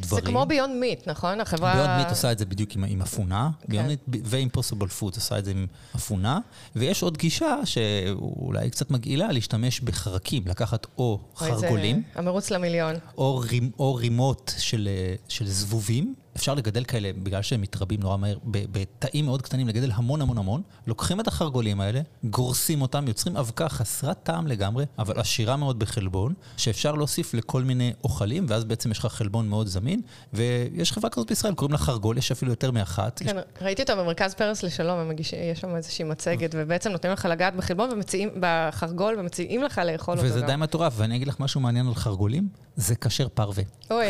דברים. 0.00 0.24
זה 0.24 0.30
כמו 0.30 0.46
ביונד 0.46 0.74
מיט, 0.74 1.08
נכון? 1.08 1.40
החברה... 1.40 1.74
ביונד 1.74 1.98
מיט 1.98 2.08
עושה 2.10 2.32
את 2.32 2.38
זה 2.38 2.44
בדיוק 2.46 2.72
עם, 2.72 2.84
עם 2.84 3.02
אפונה, 3.02 3.50
כן. 3.70 3.86
ואימפוסיבל 4.24 4.88
פוד 4.88 5.14
עושה 5.14 5.38
את 5.38 5.44
זה 5.44 5.50
עם 5.50 5.66
אפונה, 5.96 6.38
ויש 6.76 7.02
עוד 7.02 7.16
גישה 7.16 7.56
שאולי 7.64 8.70
קצת 8.70 8.90
מגעילה, 8.90 9.32
להשתמש 9.32 9.80
בחרקים, 9.80 10.42
לקחת 10.46 10.86
או 10.98 11.20
חרגולים. 11.36 12.02
זה 12.14 12.20
המרוץ 12.20 12.50
למיליון. 12.50 12.94
או, 13.18 13.38
רימ, 13.38 13.70
או 13.78 13.94
רימות 13.94 14.54
של, 14.58 14.88
של 15.28 15.46
זבובים. 15.46 16.14
אפשר 16.36 16.54
לגדל 16.54 16.84
כאלה, 16.84 17.10
בגלל 17.22 17.42
שהם 17.42 17.60
מתרבים 17.60 18.00
נורא 18.00 18.16
מהר, 18.16 18.38
בתאים 18.44 19.24
מאוד 19.24 19.42
קטנים, 19.42 19.68
לגדל 19.68 19.90
המון 19.94 20.22
המון 20.22 20.38
המון. 20.38 20.62
לוקחים 20.86 21.20
את 21.20 21.28
החרגולים 21.28 21.80
האלה, 21.80 22.00
גורסים 22.24 22.82
אותם, 22.82 23.08
יוצרים 23.08 23.36
אבקה 23.36 23.68
חסרת 23.68 24.22
טעם 24.22 24.46
לגמרי, 24.46 24.84
אבל 24.98 25.20
עשירה 25.20 25.56
מאוד 25.56 25.78
בחלבון, 25.78 26.34
שאפשר 26.56 26.92
להוסיף 26.92 27.34
לכל 27.34 27.62
מיני 27.62 27.92
אוכלים, 28.04 28.46
ואז 28.48 28.64
בעצם 28.64 28.90
יש 28.90 28.98
לך 28.98 29.06
חלבון 29.06 29.48
מאוד 29.48 29.66
זמין. 29.66 30.00
ויש 30.32 30.92
חברה 30.92 31.10
כזאת 31.10 31.28
בישראל, 31.28 31.54
קוראים 31.54 31.72
לה 31.72 31.78
חרגול, 31.78 32.18
יש 32.18 32.32
אפילו 32.32 32.52
יותר 32.52 32.70
מאחת. 32.70 33.18
כן, 33.18 33.36
יש... 33.36 33.42
ראיתי 33.60 33.82
אותה 33.82 33.96
במרכז 33.96 34.34
פרס 34.34 34.62
לשלום, 34.62 35.08
מגיש, 35.08 35.32
יש 35.32 35.60
שם 35.60 35.76
איזושהי 35.76 36.04
מצגת, 36.04 36.50
ובעצם 36.54 36.90
נותנים 36.90 37.12
לך 37.12 37.28
לגעת 37.30 37.56
בחלבון 37.56 37.92
ומציעים, 37.92 38.30
בחרגול, 38.40 39.16
ומציעים 39.18 39.62
לך 39.62 39.80
לאכול 39.84 40.18
אותו 40.18 40.28
וזה 40.28 40.40
די 40.40 40.56
מטורף, 40.56 40.92
ואני 40.96 41.16
אגיד 41.16 41.28
לך 41.28 41.40
משהו 41.40 41.60
מעניין 41.60 41.86
על 41.86 41.94
חרגולים, 41.94 42.48
זה 42.76 42.96
כשר 42.96 43.28
פרווה. 43.28 43.62
אוי, 43.90 44.06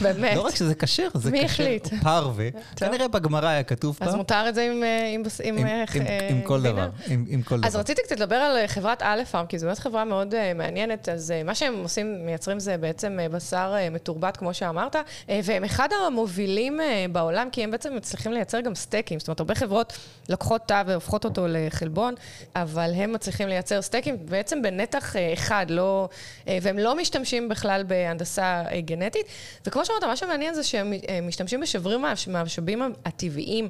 באמת. 0.00 0.36
לא 0.36 0.40
רק 0.40 0.54
שזה 0.54 0.74
כשר, 0.74 1.08
זה 1.14 1.30
החליט? 1.44 1.88
פרווה. 2.02 2.48
כנראה 2.76 3.08
בגמרא 3.08 3.48
היה 3.48 3.62
כתוב 3.62 3.96
פעם. 3.98 4.08
אז 4.08 4.14
מותר 4.14 4.44
את 4.48 4.54
זה 4.54 4.62
עם, 4.62 4.82
עם, 5.14 5.22
עם, 5.44 5.66
עם, 5.66 6.06
עם 6.28 6.42
כל 6.42 6.62
דבר. 6.62 6.88
אז. 7.64 7.76
רציתי 7.76 8.02
קצת 8.02 8.16
לדבר 8.16 8.34
על 8.34 8.66
חברת 8.66 9.02
א' 9.02 9.24
פארם, 9.30 9.46
כי 9.46 9.58
זו 9.58 9.66
באמת 9.66 9.78
חברה 9.78 10.04
מאוד 10.04 10.34
מעניינת. 10.54 11.08
אז 11.08 11.32
מה 11.44 11.54
שהם 11.54 11.74
עושים, 11.82 12.26
מייצרים 12.26 12.60
זה 12.60 12.76
בעצם 12.76 13.18
בשר 13.30 13.74
מתורבת, 13.90 14.36
כמו 14.36 14.54
שאמרת, 14.54 14.96
והם 15.28 15.64
אחד 15.64 15.88
המובילים 16.06 16.80
בעולם, 17.12 17.48
כי 17.52 17.64
הם 17.64 17.70
בעצם 17.70 17.96
מצליחים 17.96 18.32
לייצר 18.32 18.60
גם 18.60 18.74
סטייקים. 18.74 19.18
זאת 19.18 19.28
אומרת, 19.28 19.40
הרבה 19.40 19.54
חברות 19.54 19.98
לוקחות 20.28 20.62
תא 20.66 20.82
והופכות 20.86 21.24
אותו 21.24 21.46
לחלבון, 21.48 22.14
אבל 22.56 22.90
הם 22.94 23.12
מצליחים 23.12 23.48
לייצר 23.48 23.82
סטייקים 23.82 24.16
בעצם 24.24 24.62
בנתח 24.62 25.16
אחד, 25.32 25.66
לא, 25.68 26.08
והם 26.46 26.78
לא 26.78 26.96
משתמשים 26.96 27.48
בכלל 27.48 27.84
בהנדסה 27.88 28.62
גנטית. 28.84 29.26
וכמו 29.66 29.84
שאמרת, 29.84 30.04
מה 30.04 30.16
שמעניין 30.16 30.54
זה 30.54 30.64
שהם 30.64 30.92
משתמשים 31.22 31.60
בשברים 31.60 32.04
מהמשאבים 32.26 32.82
הטבעיים 33.04 33.68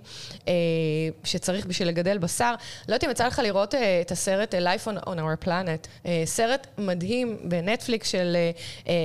שצריך 1.25 1.67
בשביל 1.67 1.89
לגדל 1.89 2.19
בשר. 2.19 2.55
לא 2.89 2.95
יודעת 2.95 3.05
אם 3.05 3.11
יצא 3.11 3.27
לך 3.27 3.39
לראות 3.39 3.75
את 4.01 4.11
הסרט 4.11 4.55
Life 4.55 4.89
on, 4.89 5.05
on 5.05 5.17
our 5.17 5.47
Planet, 5.47 6.09
סרט 6.25 6.67
מדהים 6.79 7.37
בנטפליקס 7.45 8.09
של 8.09 8.37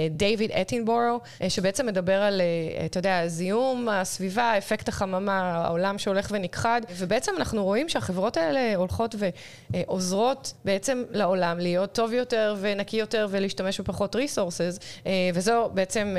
דייוויד 0.09 0.51
אטינבורו, 0.51 1.19
שבעצם 1.49 1.85
מדבר 1.85 2.21
על, 2.21 2.41
אתה 2.85 2.97
יודע, 2.97 3.27
זיהום 3.27 3.89
הסביבה, 3.89 4.57
אפקט 4.57 4.87
החממה, 4.87 5.41
העולם 5.41 5.97
שהולך 5.97 6.27
ונכחד, 6.31 6.81
ובעצם 6.97 7.31
אנחנו 7.37 7.63
רואים 7.63 7.89
שהחברות 7.89 8.37
האלה 8.37 8.75
הולכות 8.75 9.15
ועוזרות 9.73 10.53
בעצם 10.65 11.03
לעולם 11.11 11.59
להיות 11.59 11.93
טוב 11.93 12.13
יותר 12.13 12.55
ונקי 12.59 12.97
יותר 12.97 13.27
ולהשתמש 13.29 13.79
בפחות 13.79 14.15
ריסורסס, 14.15 14.79
וזו 15.33 15.69
בעצם, 15.73 16.15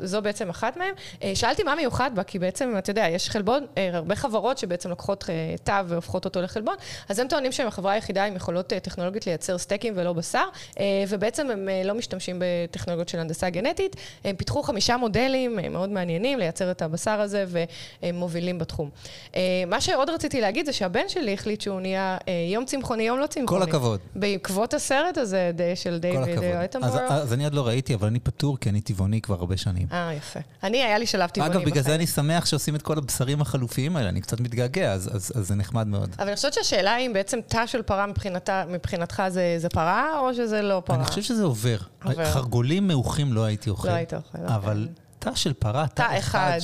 זו 0.00 0.22
בעצם 0.22 0.50
אחת 0.50 0.76
מהן. 0.76 0.94
שאלתי 1.34 1.62
מה 1.62 1.74
מיוחד 1.74 2.10
בה, 2.14 2.22
כי 2.22 2.38
בעצם, 2.38 2.74
אתה 2.78 2.90
יודע, 2.90 3.06
יש 3.08 3.30
חלבון, 3.30 3.66
הרבה 3.92 4.16
חברות 4.16 4.58
שבעצם 4.58 4.90
לוקחות 4.90 5.24
תו 5.64 5.72
והופכות 5.86 6.24
אותו 6.24 6.42
לחלבון, 6.42 6.74
אז 7.08 7.18
הם 7.18 7.28
טוענים 7.28 7.52
שהם 7.52 7.66
החברה 7.66 7.92
היחידה 7.92 8.24
עם 8.24 8.36
יכולות 8.36 8.66
טכנולוגית 8.66 9.26
לייצר 9.26 9.58
סטייקים 9.58 9.94
ולא 9.96 10.12
בשר, 10.12 10.44
ובעצם 11.08 11.50
הם 11.50 11.68
לא 11.84 11.94
משתמשים 11.94 12.42
בטכנולוגיות 12.44 13.08
של 13.08 13.18
הנדסה 13.18 13.50
גנטית. 13.50 13.96
הם 14.24 14.36
פיתחו 14.36 14.62
חמישה 14.62 14.96
מודלים 14.96 15.58
מאוד 15.70 15.90
מעניינים 15.90 16.38
לייצר 16.38 16.70
את 16.70 16.82
הבשר 16.82 17.20
הזה, 17.20 17.44
והם 17.48 18.14
מובילים 18.14 18.58
בתחום. 18.58 18.90
מה 19.66 19.80
שעוד 19.80 20.10
רציתי 20.10 20.40
להגיד 20.40 20.66
זה 20.66 20.72
שהבן 20.72 21.08
שלי 21.08 21.34
החליט 21.34 21.60
שהוא 21.60 21.80
נהיה 21.80 22.18
יום 22.52 22.64
צמחוני, 22.64 23.02
יום 23.02 23.18
לא 23.18 23.26
צמחוני. 23.26 23.64
כל 23.64 23.68
הכבוד. 23.68 24.00
בעקבות 24.14 24.74
הסרט 24.74 25.18
הזה 25.18 25.52
של 25.74 25.98
דיוויד 25.98 26.38
אטנבורו. 26.64 26.98
אז, 26.98 27.22
אז 27.22 27.32
אני 27.32 27.44
עוד 27.44 27.54
לא 27.54 27.66
ראיתי, 27.66 27.94
אבל 27.94 28.06
אני 28.08 28.17
פטור, 28.20 28.58
כי 28.60 28.68
אני 28.68 28.80
טבעוני 28.80 29.20
כבר 29.20 29.34
הרבה 29.34 29.56
שנים. 29.56 29.86
אה, 29.92 30.14
יפה. 30.14 30.40
אני, 30.62 30.82
היה 30.82 30.98
לי 30.98 31.06
שלב 31.06 31.30
טבעוני 31.30 31.50
בחיים. 31.50 31.62
אגב, 31.62 31.70
בגלל 31.70 31.84
זה 31.84 31.94
אני 31.94 32.06
שמח 32.06 32.46
שעושים 32.46 32.76
את 32.76 32.82
כל 32.82 32.98
הבשרים 32.98 33.40
החלופיים 33.40 33.96
האלה, 33.96 34.08
אני 34.08 34.20
קצת 34.20 34.40
מתגעגע, 34.40 34.92
אז, 34.92 35.16
אז, 35.16 35.32
אז 35.36 35.48
זה 35.48 35.54
נחמד 35.54 35.86
מאוד. 35.86 36.14
אבל 36.18 36.26
אני 36.26 36.36
חושבת 36.36 36.54
שהשאלה 36.54 36.94
היא 36.94 37.06
אם 37.06 37.12
בעצם 37.12 37.38
תא 37.46 37.66
של 37.66 37.82
פרה 37.82 38.06
מבחינתה, 38.06 38.64
מבחינתך 38.68 39.22
זה, 39.28 39.56
זה 39.58 39.68
פרה, 39.68 40.18
או 40.18 40.34
שזה 40.34 40.62
לא 40.62 40.82
פרה? 40.84 40.96
אני 40.96 41.04
חושב 41.04 41.22
שזה 41.22 41.44
עובר. 41.44 41.78
עובר. 42.04 42.24
חרגולים 42.32 42.88
מעוכים 42.88 43.32
לא 43.32 43.44
הייתי 43.44 43.70
אוכל. 43.70 43.88
לא 43.88 43.92
היית 43.92 44.14
אוכל, 44.14 44.38
אבל... 44.46 44.88
אוקיי. 44.88 45.07
תא 45.18 45.34
של 45.34 45.52
פרה, 45.52 45.86
תא 45.94 46.18
אחד, 46.18 46.58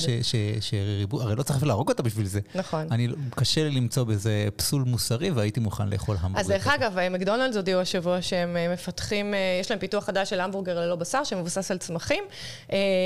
שריבו, 0.61 1.21
הרי 1.21 1.35
לא 1.35 1.43
צריך 1.43 1.63
להרוג 1.63 1.89
אותה 1.89 2.03
בשביל 2.03 2.25
זה. 2.25 2.39
נכון. 2.55 2.87
אני, 2.91 3.07
קשה 3.35 3.63
לי 3.63 3.71
למצוא 3.71 4.03
בזה 4.03 4.47
פסול 4.55 4.83
מוסרי, 4.83 5.31
והייתי 5.31 5.59
מוכן 5.59 5.89
לאכול 5.89 6.17
המבורגר. 6.19 6.39
אז 6.39 6.47
דרך 6.47 6.67
אגב, 6.67 6.97
מקדונלדס 7.11 7.55
הודיעו 7.55 7.81
השבוע 7.81 8.21
שהם 8.21 8.57
מפתחים, 8.73 9.33
יש 9.61 9.71
להם 9.71 9.79
פיתוח 9.79 10.05
חדש 10.05 10.29
של 10.29 10.39
המבורגר 10.39 10.79
ללא 10.79 10.95
בשר, 10.95 11.23
שמבוסס 11.23 11.71
על 11.71 11.77
צמחים. 11.77 12.23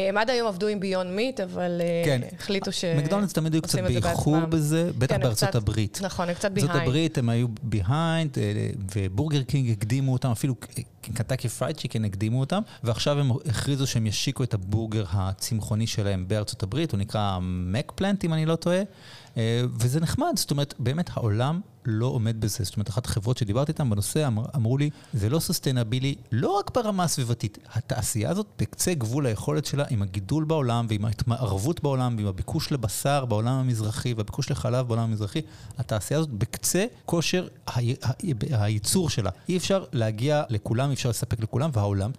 הם 0.10 0.18
עד 0.18 0.30
היום 0.30 0.48
עבדו 0.48 0.68
עם 0.68 0.80
ביון 0.80 1.16
מיט, 1.16 1.40
אבל 1.40 1.82
כן. 2.06 2.22
החליטו 2.40 2.72
ש... 2.72 2.86
מקדונלדס 2.86 3.34
תמיד 3.34 3.54
היו 3.54 3.62
קצת 3.62 3.80
באיחור 3.80 4.40
בזה, 4.40 4.90
בטח 4.98 5.16
כן, 5.16 5.22
בארצות 5.22 5.50
קצת, 5.50 5.56
הברית. 5.56 6.00
נכון, 6.02 6.30
הם 6.30 6.36
קצת 6.36 6.52
behind. 6.52 6.72
בארצות 6.72 6.88
הברית 6.88 7.18
הם 7.18 7.30
היו 7.30 7.48
behind, 7.64 8.38
ובורגר 8.96 9.42
קינג 9.42 9.72
הקדימו 9.72 10.14
אותם, 10.14 10.32
אפילו 10.32 10.56
קנטקי 11.14 11.50
פרייד 11.50 11.78
צ'יקן 11.78 12.06
הקדימו 12.06 12.40
אותם, 12.40 12.62
ועכשיו 12.84 13.20
הם 13.20 13.32
הכריזו 13.50 13.88
שהם 13.88 14.08
ישיקו 14.08 14.44
את 14.44 14.54
הבורגר 14.54 15.06
הצמחוני 15.12 15.88
שלהם 15.88 16.28
בארצות 16.28 16.64
הברית, 16.64 16.92
הוא 16.92 16.98
נקרא 16.98 17.38
מקפלאנט, 17.42 18.26
אם 18.26 18.34
אני 18.34 18.46
לא 18.46 18.56
טועה, 18.56 18.82
וזה 19.80 20.00
נחמד, 20.00 20.34
זאת 20.36 20.52
אומרת, 20.52 20.74
באמת 20.80 21.10
העולם 21.14 21.62
לא 21.86 22.06
עומד 22.06 22.42
בזה. 22.42 22.64
זאת 22.64 22.76
אומרת, 22.76 22.90
אחת 22.90 23.06
החברות 23.06 23.38
שדיברתי 23.38 23.72
איתן 23.72 23.90
בנושא 23.90 24.28
אמר, 24.28 24.44
אמרו 24.56 24.78
לי, 24.78 24.90
זה 25.14 25.30
לא 25.30 25.40
sustainable, 25.40 26.16
לא 26.32 26.50
רק 26.60 26.72
ברמה 26.76 27.04
הסביבתית, 27.04 27.58
התעשייה 27.74 28.30
הזאת 28.30 28.48
בקצה 28.60 28.94
גבול 28.94 29.26
היכולת 29.26 29.66
שלה 29.66 29.84
עם 29.90 30.02
הגידול 30.02 30.44
בעולם 30.44 30.86
ועם 30.90 31.06
ההתמערבות 31.06 31.84
בעולם 31.84 32.16
ועם 32.18 32.28
הביקוש 32.28 32.72
לבשר 32.72 33.26
בעולם 33.26 33.54
המזרחי 33.54 34.14
והביקוש 34.14 34.52
לחלב 34.52 34.88
בעולם 34.88 35.04
המזרחי, 35.04 35.42
התעשייה 35.78 36.20
הזאת 36.20 36.30
בקצה 36.30 36.86
כושר 37.06 37.48
הייצור 38.52 39.10
שלה. 39.10 39.30
אי 39.50 39.58
אפשר 39.58 39.86
להגיע 39.94 40.44
לכולם, 40.50 40.90
אי 40.90 40.94
אפשר 40.94 41.10
לספק 41.10 41.40
לכולם, 41.40 41.70
והעולם 41.74 42.12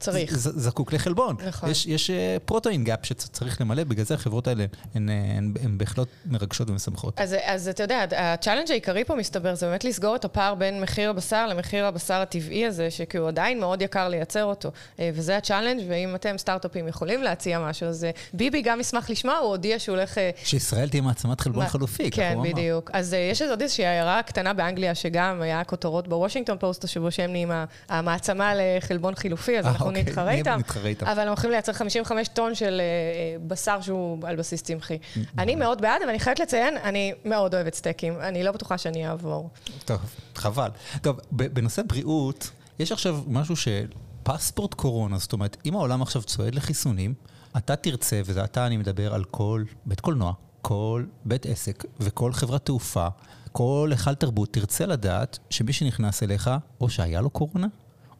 צריך. 0.00 0.36
זקוק 0.36 0.92
לחלבון. 0.92 1.36
נכון. 1.46 1.70
יש, 1.70 1.86
יש 1.86 2.10
protein 2.44 2.84
gap 2.84 3.06
שצריך 3.06 3.60
למלא, 3.60 3.84
בגלל 3.84 4.04
זה 4.04 4.14
החברות 4.14 4.48
האלה 4.48 4.64
הן, 4.94 5.08
הן, 5.08 5.54
הן 5.62 5.78
בהחלט 5.78 6.08
מרגשות 6.26 6.70
ומשמחות. 6.70 7.20
אז, 7.20 7.36
אז 7.44 7.68
אתה 7.68 7.82
יודע, 7.82 8.04
ה 8.16 8.21
challenge 8.21 8.70
העיקרי 8.70 9.04
פה 9.04 9.14
מסתבר, 9.14 9.54
זה 9.54 9.66
באמת 9.66 9.84
לסגור 9.84 10.16
את 10.16 10.24
הפער 10.24 10.54
בין 10.54 10.80
מחיר 10.80 11.10
הבשר 11.10 11.46
למחיר 11.46 11.86
הבשר 11.86 12.14
הטבעי 12.14 12.66
הזה, 12.66 12.90
שכי 12.90 13.18
הוא 13.18 13.28
עדיין 13.28 13.60
מאוד 13.60 13.82
יקר 13.82 14.08
לייצר 14.08 14.44
אותו. 14.44 14.70
אה, 14.98 15.10
וזה 15.14 15.36
ה 15.36 15.40
challenge, 15.40 15.82
ואם 15.88 16.14
אתם 16.14 16.38
סטארט-אפים 16.38 16.88
יכולים 16.88 17.22
להציע 17.22 17.58
משהו, 17.58 17.86
אז 17.86 18.04
אה, 18.04 18.10
ביבי 18.32 18.62
גם 18.62 18.80
ישמח 18.80 19.10
לשמוע, 19.10 19.34
הוא 19.34 19.48
הודיע 19.48 19.78
שהוא 19.78 19.96
הולך... 19.96 20.18
אה, 20.18 20.30
שישראל 20.44 20.88
תהיה 20.88 21.02
מעצמת 21.02 21.40
חלבון 21.40 21.62
מה... 21.62 21.68
חלופי, 21.68 22.10
כן, 22.10 22.38
בדיוק. 22.42 22.90
אז 22.92 23.12
יש 23.30 23.42
עוד 23.42 23.62
איזושהי 23.62 23.86
עיירה 23.86 24.22
קטנה 24.22 24.52
באנגליה, 24.52 24.94
שגם 24.94 25.42
היה 25.42 25.64
כותרות 25.64 26.08
בוושינגטון 26.08 26.58
פוסט 26.58 26.84
השבוע 26.84 27.10
שהם 27.10 27.30
נהיים 27.30 27.50
המעצמה 27.88 28.52
לחלבון 28.56 29.14
חילופי, 29.14 29.58
אז 29.58 29.66
אנחנו 29.66 29.89
אוקיי. 29.96 30.02
נתחרה 30.02 30.30
איתם. 30.30 30.56
נתחרה 30.58 30.88
איתם. 30.88 31.06
אבל 31.06 31.20
הם 31.20 31.28
הולכים 31.28 31.50
לייצר 31.50 31.72
55 31.72 32.28
טון 32.28 32.54
של 32.54 32.80
uh, 32.80 33.42
בשר 33.46 33.80
שהוא 33.80 34.18
על 34.26 34.36
בסיס 34.36 34.62
צמחי. 34.62 34.98
אני 35.38 35.54
מאוד 35.54 35.82
בעד, 35.82 36.02
אבל 36.02 36.10
אני 36.10 36.18
חייבת 36.18 36.40
לציין, 36.40 36.76
אני 36.76 37.12
מאוד 37.24 37.54
אוהבת 37.54 37.74
סטייקים. 37.74 38.20
אני 38.20 38.42
לא 38.42 38.52
בטוחה 38.52 38.78
שאני 38.78 39.08
אעבור. 39.08 39.50
טוב, 39.84 39.98
חבל. 40.34 40.70
טוב, 41.02 41.20
בנושא 41.30 41.82
בריאות, 41.82 42.50
יש 42.78 42.92
עכשיו 42.92 43.20
משהו 43.26 43.56
של 43.56 43.86
פספורט 44.22 44.74
קורונה, 44.74 45.18
זאת 45.18 45.32
אומרת, 45.32 45.56
אם 45.66 45.74
העולם 45.74 46.02
עכשיו 46.02 46.22
צועד 46.22 46.54
לחיסונים, 46.54 47.14
אתה 47.56 47.76
תרצה, 47.76 48.20
וזה 48.24 48.44
אתה 48.44 48.66
אני 48.66 48.76
מדבר 48.76 49.14
על 49.14 49.24
כל 49.24 49.64
בית 49.86 50.00
קולנוע, 50.00 50.32
כל 50.62 51.04
בית 51.24 51.46
עסק 51.46 51.84
וכל 52.00 52.32
חברת 52.32 52.64
תעופה, 52.64 53.08
כל 53.52 53.88
היכל 53.90 54.14
תרבות, 54.14 54.52
תרצה 54.52 54.86
לדעת 54.86 55.38
שמי 55.50 55.72
שנכנס 55.72 56.22
אליך, 56.22 56.50
או 56.80 56.90
שהיה 56.90 57.20
לו 57.20 57.30
קורונה, 57.30 57.66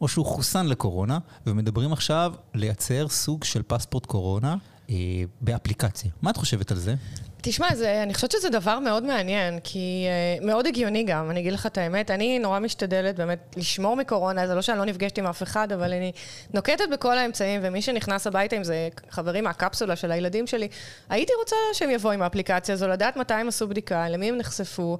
או 0.00 0.08
שהוא 0.08 0.26
חוסן 0.26 0.66
לקורונה, 0.66 1.18
ומדברים 1.46 1.92
עכשיו 1.92 2.34
לייצר 2.54 3.08
סוג 3.08 3.44
של 3.44 3.62
פספורט 3.62 4.06
קורונה 4.06 4.56
אה, 4.90 4.94
באפליקציה. 5.40 6.10
מה 6.22 6.30
את 6.30 6.36
חושבת 6.36 6.70
על 6.70 6.78
זה? 6.78 6.94
תשמע, 7.42 7.74
זה, 7.74 8.02
אני 8.02 8.14
חושבת 8.14 8.30
שזה 8.30 8.50
דבר 8.50 8.78
מאוד 8.78 9.02
מעניין, 9.02 9.58
כי 9.64 10.06
uh, 10.40 10.44
מאוד 10.44 10.66
הגיוני 10.66 11.04
גם, 11.04 11.30
אני 11.30 11.40
אגיד 11.40 11.52
לך 11.52 11.66
את 11.66 11.78
האמת. 11.78 12.10
אני 12.10 12.38
נורא 12.38 12.58
משתדלת 12.58 13.16
באמת 13.16 13.54
לשמור 13.56 13.96
מקורונה, 13.96 14.46
זה 14.46 14.54
לא 14.54 14.62
שאני 14.62 14.78
לא 14.78 14.84
נפגשת 14.84 15.18
עם 15.18 15.26
אף 15.26 15.42
אחד, 15.42 15.72
אבל 15.72 15.92
אני 15.92 16.12
נוקטת 16.54 16.84
בכל 16.92 17.18
האמצעים, 17.18 17.60
ומי 17.64 17.82
שנכנס 17.82 18.26
הביתה, 18.26 18.56
אם 18.56 18.64
זה 18.64 18.88
חברים 19.10 19.44
מהקפסולה 19.44 19.96
של 19.96 20.12
הילדים 20.12 20.46
שלי, 20.46 20.68
הייתי 21.08 21.32
רוצה 21.40 21.56
שהם 21.72 21.90
יבואו 21.90 22.12
עם 22.12 22.22
האפליקציה 22.22 22.72
הזו, 22.72 22.88
לדעת 22.88 23.16
מתי 23.16 23.34
הם 23.34 23.48
עשו 23.48 23.68
בדיקה, 23.68 24.08
למי 24.08 24.28
הם 24.28 24.36
נחשפו. 24.36 24.98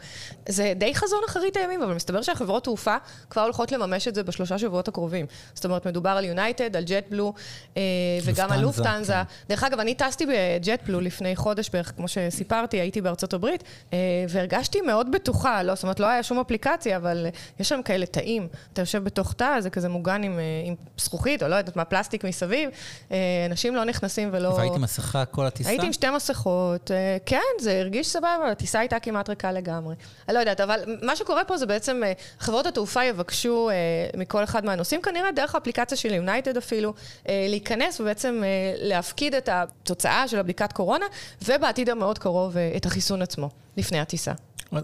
זה 0.48 0.72
די 0.76 0.94
חזון 0.94 1.20
אחרית 1.29 1.57
הימים, 1.57 1.83
אבל 1.83 1.94
מסתבר 1.94 2.22
שהחברות 2.22 2.64
תעופה 2.64 2.96
כבר 3.31 3.42
הולכות 3.42 3.72
לממש 3.72 4.09
את 4.09 4.14
זה 4.14 4.22
בשלושה 4.22 4.59
שבועות 4.59 4.88
הקרובים. 4.88 5.26
זאת 5.55 5.64
אומרת, 5.64 5.87
מדובר 5.87 6.11
על 6.11 6.24
יונייטד, 6.24 6.76
על 6.76 6.85
ג'ט 6.87 7.05
בלו, 7.11 7.33
uh, 7.74 7.79
וגם 8.24 8.53
על 8.53 8.61
לופטנזה. 8.61 9.12
כן. 9.12 9.22
דרך 9.48 9.64
אגב, 9.64 9.81
אני 9.81 9.94
טסתי 9.94 10.26
בג'ט 10.26 10.83
בלו 10.87 11.00
לפני 11.00 11.37
חודש 11.37 11.70
בערך, 11.72 11.92
כמו 11.96 12.09
ש... 12.09 12.18
סיפרתי, 12.31 12.81
הייתי 12.81 13.01
בארצות 13.01 13.33
הברית, 13.33 13.64
אה, 13.93 13.99
והרגשתי 14.29 14.81
מאוד 14.81 15.12
בטוחה, 15.12 15.62
לא, 15.62 15.75
זאת 15.75 15.83
אומרת, 15.83 16.01
לא 16.01 16.07
היה 16.07 16.23
שום 16.23 16.40
אפליקציה, 16.40 16.97
אבל 16.97 17.27
יש 17.61 17.69
שם 17.69 17.81
כאלה 17.85 18.07
תאים. 18.07 18.49
אתה 18.73 18.83
יושב 18.83 19.05
בתוך 19.05 19.33
תא, 19.33 19.61
זה 19.61 19.71
כזה 19.71 19.88
מוגן 19.88 20.23
עם, 20.23 20.38
אה, 20.38 20.45
עם 20.64 20.75
זכוכית, 20.99 21.43
או 21.43 21.49
לא 21.49 21.55
יודעת 21.55 21.77
מה, 21.77 21.85
פלסטיק 21.85 22.25
מסביב. 22.25 22.71
אה, 23.12 23.16
אנשים 23.51 23.77
לא 23.77 23.85
נכנסים 23.85 24.29
ולא... 24.33 24.49
והייתי 24.49 24.79
מסכה 24.79 25.25
כל 25.25 25.47
הטיסה? 25.47 25.71
הייתי 25.71 25.87
עם 25.87 25.93
שתי 25.93 26.11
מסכות, 26.11 26.90
כן, 27.27 27.38
זה 27.61 27.79
הרגיש 27.81 28.09
סבבה, 28.09 28.51
הטיסה 28.53 28.79
הייתה 28.79 28.99
כמעט 28.99 29.29
ריקה 29.29 29.53
לגמרי. 29.53 29.95
אני 30.29 30.35
לא 30.35 30.40
יודעת, 30.40 30.61
אבל 30.61 30.81
מה 31.03 31.16
שקורה 31.16 31.45
פה 31.45 31.57
זה 31.57 31.66
בעצם, 31.66 32.03
חברות 32.38 32.66
התעופה 32.66 33.05
יבקשו 33.05 33.71
מכל 34.16 34.45
אחד 34.45 34.64
מהנוסעים, 34.64 35.03
כנראה 35.03 35.33
דרך 35.33 35.55
האפליקציה 35.55 35.97
של 35.97 36.14
יונייטד 36.14 36.57
אפילו, 36.57 36.95
להיכנס 37.29 38.01
ובעצם 38.01 38.43
להפקיד 38.77 39.35
את 39.35 39.49
התוצאה 39.53 40.29
של 40.29 40.38
הבדיקת 40.38 40.73
קורונה, 40.73 41.07
ובעתיד 41.45 41.90
המאוד 41.90 42.19
קרוב 42.21 42.57
אה, 42.57 42.73
את 42.77 42.87
החיסון 42.87 43.23
עצמו, 43.23 43.51
לפני 43.77 43.99
הטיסה. 43.99 44.33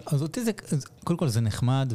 אז 0.05 0.21
אותי 0.21 0.43
זה, 0.43 0.51
קודם 1.03 1.19
כל 1.19 1.27
זה 1.27 1.41
נחמד, 1.41 1.93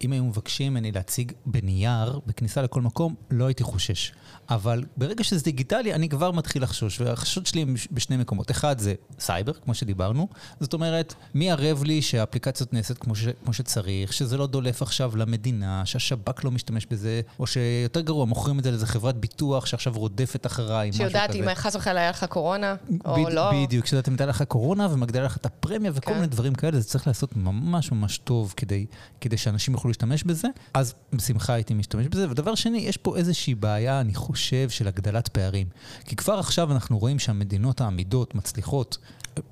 ואם 0.00 0.12
היו 0.12 0.24
מבקשים 0.24 0.72
ממני 0.72 0.92
להציג 0.92 1.32
בנייר, 1.46 2.20
בכניסה 2.26 2.62
לכל 2.62 2.82
מקום, 2.82 3.14
לא 3.30 3.46
הייתי 3.46 3.62
חושש. 3.62 4.12
אבל 4.50 4.84
ברגע 4.96 5.24
שזה 5.24 5.44
דיגיטלי, 5.44 5.94
אני 5.94 6.08
כבר 6.08 6.30
מתחיל 6.30 6.62
לחשוש, 6.62 7.00
והחששות 7.00 7.46
שלי 7.46 7.62
הם 7.62 7.74
בשני 7.92 8.16
מקומות. 8.16 8.50
אחד 8.50 8.78
זה 8.78 8.94
סייבר, 9.18 9.52
כמו 9.52 9.74
שדיברנו, 9.74 10.28
זאת 10.60 10.74
אומרת, 10.74 11.14
מי 11.34 11.50
ערב 11.50 11.84
לי 11.84 12.02
שהאפליקציות 12.02 12.72
נעשית 12.72 12.98
כמו, 12.98 13.14
ש, 13.14 13.24
כמו 13.44 13.52
שצריך, 13.52 14.12
שזה 14.12 14.36
לא 14.36 14.46
דולף 14.46 14.82
עכשיו 14.82 15.16
למדינה, 15.16 15.86
שהשב"כ 15.86 16.44
לא 16.44 16.50
משתמש 16.50 16.86
בזה, 16.86 17.20
או 17.38 17.46
שיותר 17.46 18.00
גרוע, 18.00 18.24
מוכרים 18.24 18.58
את 18.58 18.64
זה 18.64 18.70
לאיזה 18.70 18.86
חברת 18.86 19.16
ביטוח 19.16 19.66
שעכשיו 19.66 19.92
רודפת 19.96 20.46
אחריי. 20.46 20.92
שיודעת 20.92 21.34
אם 21.34 21.54
חס 21.54 21.76
וחלילה 21.76 22.00
היה 22.00 22.10
לך 22.10 22.24
קורונה, 22.24 22.74
או 23.04 23.24
ב- 23.24 23.28
לא. 23.28 23.50
בדיוק, 23.64 23.86
שיודעת 23.86 24.08
אם 24.08 24.12
הייתה 24.12 24.26
לך 24.26 24.42
קורונה 24.42 24.88
ומגדילה 24.90 25.24
לך 25.24 25.36
את 25.36 25.46
הפרמיה 25.46 25.90
וכל 25.94 26.10
כן. 26.10 26.14
מיני 26.14 26.26
דברים 26.26 26.54
כאלה, 26.54 26.80
זה 26.80 26.88
צריך 26.88 27.06
לעשות 27.06 27.36
ממש 27.36 27.92
ממש 27.92 28.18
טוב 28.18 28.54
כדי, 28.56 28.86
כדי 29.20 29.36
שאנשים 29.36 29.74
יוכלו 29.74 29.89
להשתמש 29.90 30.24
בזה, 30.24 30.48
אז 30.74 30.94
בשמחה 31.12 31.52
הייתי 31.52 31.74
משתמש 31.74 32.06
בזה. 32.06 32.30
ודבר 32.30 32.54
שני, 32.54 32.78
יש 32.78 32.96
פה 32.96 33.16
איזושהי 33.16 33.54
בעיה, 33.54 34.00
אני 34.00 34.14
חושב, 34.14 34.70
של 34.70 34.88
הגדלת 34.88 35.28
פערים. 35.28 35.66
כי 36.04 36.16
כבר 36.16 36.38
עכשיו 36.38 36.72
אנחנו 36.72 36.98
רואים 36.98 37.18
שהמדינות 37.18 37.80
העמידות 37.80 38.34
מצליחות 38.34 38.98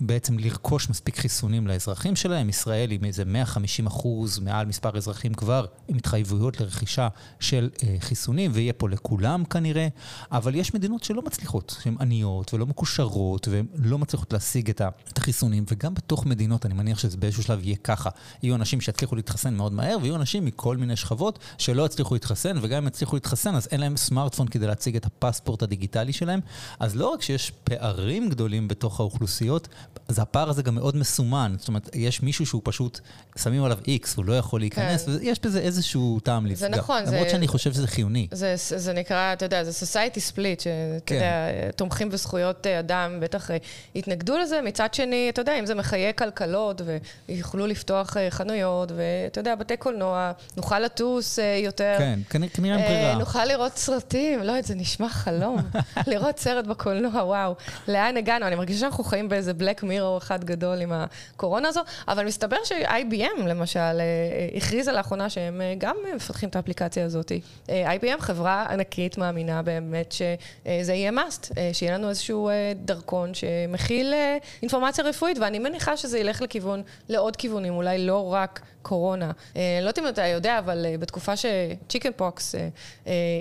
בעצם 0.00 0.38
לרכוש 0.38 0.90
מספיק 0.90 1.18
חיסונים 1.18 1.66
לאזרחים 1.66 2.16
שלהם. 2.16 2.48
ישראל 2.48 2.90
עם 2.90 3.04
איזה 3.04 3.24
150 3.24 3.86
אחוז 3.86 4.38
מעל 4.38 4.66
מספר 4.66 4.96
אזרחים 4.96 5.34
כבר 5.34 5.66
עם 5.88 5.96
התחייבויות 5.96 6.60
לרכישה 6.60 7.08
של 7.40 7.70
אה, 7.82 7.96
חיסונים, 8.00 8.50
ויהיה 8.54 8.72
פה 8.72 8.88
לכולם 8.88 9.44
כנראה, 9.44 9.88
אבל 10.32 10.54
יש 10.54 10.74
מדינות 10.74 11.04
שלא 11.04 11.22
מצליחות, 11.22 11.76
שהן 11.82 11.96
עניות 12.00 12.54
ולא 12.54 12.66
מקושרות, 12.66 13.48
והן 13.48 13.66
לא 13.74 13.98
מצליחות 13.98 14.32
להשיג 14.32 14.70
את, 14.70 14.80
ה, 14.80 14.88
את 15.12 15.18
החיסונים, 15.18 15.64
וגם 15.72 15.94
בתוך 15.94 16.26
מדינות, 16.26 16.66
אני 16.66 16.74
מניח 16.74 16.98
שזה 16.98 17.16
באיזשהו 17.16 17.42
שלב 17.42 17.64
יהיה 17.64 17.76
ככה. 17.76 18.10
יהיו 18.42 18.54
אנשים 18.54 18.80
שיצליחו 18.80 19.16
להתחסן 19.16 19.54
מאוד 19.54 19.72
מהר, 19.72 19.96
ויהיו 20.02 20.16
אנשים 20.16 20.44
מכל 20.44 20.76
מיני 20.76 20.96
שכבות 20.96 21.38
שלא 21.58 21.86
יצליחו 21.86 22.14
להתחסן, 22.14 22.58
וגם 22.62 22.82
אם 22.82 22.88
יצליחו 22.88 23.16
להתחסן, 23.16 23.54
אז 23.54 23.68
אין 23.70 23.80
להם 23.80 23.96
סמארטפון 23.96 24.48
כדי 24.48 24.66
להציג 24.66 24.96
את 24.96 25.06
הפספורט 25.06 25.62
הדיגיטלי 25.62 26.12
שלהם. 26.12 26.40
אז 26.80 26.96
לא 26.96 27.06
רק 27.08 27.22
שיש 27.22 27.52
פערים 27.64 28.28
גדולים 28.28 28.68
בתוך 28.68 29.00
האוכלוסיות, 29.00 29.67
אז 30.08 30.18
הפער 30.18 30.50
הזה 30.50 30.62
גם 30.62 30.74
מאוד 30.74 30.96
מסומן. 30.96 31.54
זאת 31.58 31.68
אומרת, 31.68 31.90
יש 31.94 32.22
מישהו 32.22 32.46
שהוא 32.46 32.62
פשוט, 32.64 33.00
שמים 33.38 33.64
עליו 33.64 33.78
איקס, 33.86 34.16
הוא 34.16 34.24
לא 34.24 34.38
יכול 34.38 34.60
להיכנס, 34.60 35.04
כן. 35.06 35.10
ויש 35.10 35.40
בזה 35.42 35.60
איזשהו 35.60 36.20
טעם 36.22 36.46
לפגע. 36.46 36.56
זה 36.56 36.68
נכון. 36.68 37.02
למרות 37.02 37.26
זה, 37.26 37.30
שאני 37.30 37.48
חושב 37.48 37.72
שזה 37.72 37.86
חיוני. 37.86 38.26
זה, 38.32 38.54
זה 38.56 38.92
נקרא, 38.92 39.32
אתה 39.32 39.44
יודע, 39.44 39.64
זה 39.64 39.86
society 39.86 40.32
split, 40.32 40.62
שאתה 40.62 41.04
כן. 41.06 41.14
יודע, 41.14 41.70
תומכים 41.76 42.10
בזכויות 42.10 42.66
אה, 42.66 42.78
אדם, 42.78 43.20
בטח 43.20 43.50
אה, 43.50 43.56
יתנגדו 43.94 44.38
לזה. 44.38 44.60
מצד 44.64 44.94
שני, 44.94 45.28
אתה 45.28 45.40
יודע, 45.40 45.58
אם 45.58 45.66
זה 45.66 45.74
מחיי 45.74 46.12
כלכלות, 46.18 46.82
ויוכלו 47.28 47.66
לפתוח 47.66 48.16
אה, 48.16 48.30
חנויות, 48.30 48.92
ואתה 48.96 49.40
יודע, 49.40 49.54
בתי 49.54 49.76
קולנוע, 49.76 50.32
נוכל 50.56 50.78
לטוס 50.78 51.38
יותר. 51.64 51.94
כן, 51.98 52.18
כנראה 52.30 52.76
אין 52.76 52.88
ברירה. 52.88 53.14
נוכל 53.18 53.44
לראות 53.44 53.76
סרטים, 53.76 54.42
לא, 54.42 54.62
זה 54.62 54.74
נשמע 54.74 55.08
חלום. 55.08 55.56
לראות 56.06 56.38
סרט 56.38 56.66
בקולנוע, 56.66 57.24
וואו. 57.24 57.54
לאן 57.88 58.16
הגענו? 58.16 58.46
אני 58.46 58.56
מרגישה 58.56 58.80
שאנחנו 58.80 59.04
חיים 59.04 59.28
באיזה 59.28 59.54
בלק 59.58 59.82
מירור 59.82 60.18
אחד 60.18 60.44
גדול 60.44 60.80
עם 60.80 60.92
הקורונה 60.92 61.68
הזו, 61.68 61.80
אבל 62.08 62.26
מסתבר 62.26 62.56
ש-IBM 62.64 63.42
למשל 63.46 63.78
אה, 63.78 64.00
אה, 64.00 64.48
הכריזה 64.56 64.92
לאחרונה 64.92 65.30
שהם 65.30 65.60
אה, 65.60 65.74
גם 65.78 65.96
מפתחים 66.16 66.48
את 66.48 66.56
האפליקציה 66.56 67.04
הזאת. 67.04 67.32
IBM 67.66 68.20
חברה 68.20 68.66
ענקית 68.70 69.18
מאמינה 69.18 69.62
באמת 69.62 70.12
שזה 70.12 70.94
יהיה 70.94 71.10
must, 71.10 71.52
שיהיה 71.72 71.94
לנו 71.94 72.08
איזשהו 72.08 72.50
דרכון 72.74 73.34
שמכיל 73.34 74.14
אינפורמציה 74.62 75.04
רפואית, 75.04 75.38
ואני 75.38 75.58
מניחה 75.58 75.96
שזה 75.96 76.18
ילך 76.18 76.42
לכיוון, 76.42 76.82
לעוד 77.08 77.36
כיוונים, 77.36 77.74
אולי 77.74 78.06
לא 78.06 78.32
רק 78.32 78.60
קורונה. 78.88 79.30
לא 79.54 79.60
יודעת 79.80 79.98
אם 79.98 80.08
אתה 80.08 80.26
יודע, 80.26 80.58
אבל 80.58 80.86
בתקופה 81.00 81.32
שצ'יקן 81.36 82.10
פוקס 82.16 82.54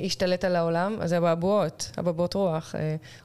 השתלט 0.06 0.46
על 0.46 0.56
העולם, 0.56 0.98
אז 1.02 1.12
הבעבועות, 1.12 1.92
הבעבועות 1.98 2.34
רוח, 2.34 2.76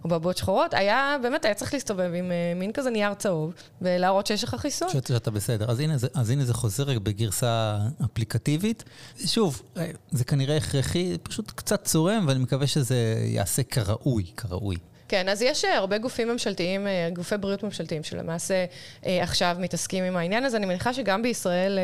או 0.05 0.09
בעבועות 0.09 0.37
שחורות, 0.37 0.75
היה, 0.75 1.17
באמת 1.23 1.45
היה 1.45 1.55
צריך 1.55 1.75
להסתובב 1.75 2.11
עם 2.15 2.33
מין 2.57 2.73
כזה 2.73 2.91
נייר 2.91 3.15
צהוב, 3.15 3.55
ולהראות 3.83 4.27
שיש 4.27 4.45
לך 4.45 4.55
חיסון. 4.55 4.89
שאתה, 4.89 5.31
בסדר. 5.31 5.71
אז 5.71 5.81
הנה, 5.81 5.95
אז 6.15 6.31
הנה 6.31 6.45
זה 6.45 6.55
חוזר 6.55 6.99
בגרסה 6.99 7.79
אפליקטיבית. 8.05 8.85
שוב, 9.27 9.63
זה 10.11 10.25
כנראה 10.25 10.57
הכרחי, 10.57 11.19
פשוט 11.23 11.51
קצת 11.51 11.85
צורם, 11.85 12.25
ואני 12.29 12.39
מקווה 12.39 12.67
שזה 12.67 13.25
יעשה 13.25 13.63
כראוי, 13.63 14.25
כראוי. 14.37 14.77
כן, 15.13 15.29
אז 15.29 15.43
יש 15.43 15.65
אה, 15.65 15.77
הרבה 15.77 15.99
גופים 15.99 16.29
ממשלתיים, 16.29 16.87
אה, 16.87 17.09
גופי 17.13 17.37
בריאות 17.37 17.63
ממשלתיים, 17.63 18.03
שלמעשה 18.03 18.65
אה, 19.07 19.23
עכשיו 19.23 19.57
מתעסקים 19.59 20.05
עם 20.05 20.17
העניין 20.17 20.45
הזה. 20.45 20.57
אני 20.57 20.67
מניחה 20.67 20.95
שגם 20.95 21.23
בישראל 21.23 21.79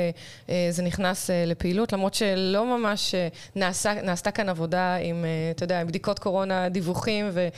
זה 0.71 0.83
נכנס 0.83 1.31
לפעילות, 1.47 1.93
למרות 1.93 2.15
שלא 2.15 2.79
ממש 2.79 3.15
נעשה, 3.57 4.03
נעשתה 4.03 4.31
כאן 4.31 4.49
עבודה 4.49 4.95
עם, 4.95 5.25
אתה 5.51 5.65
יודע, 5.65 5.85
בדיקות 5.85 6.19
קורונה, 6.19 6.69
דיווחים 6.69 7.31
ו... 7.33 7.49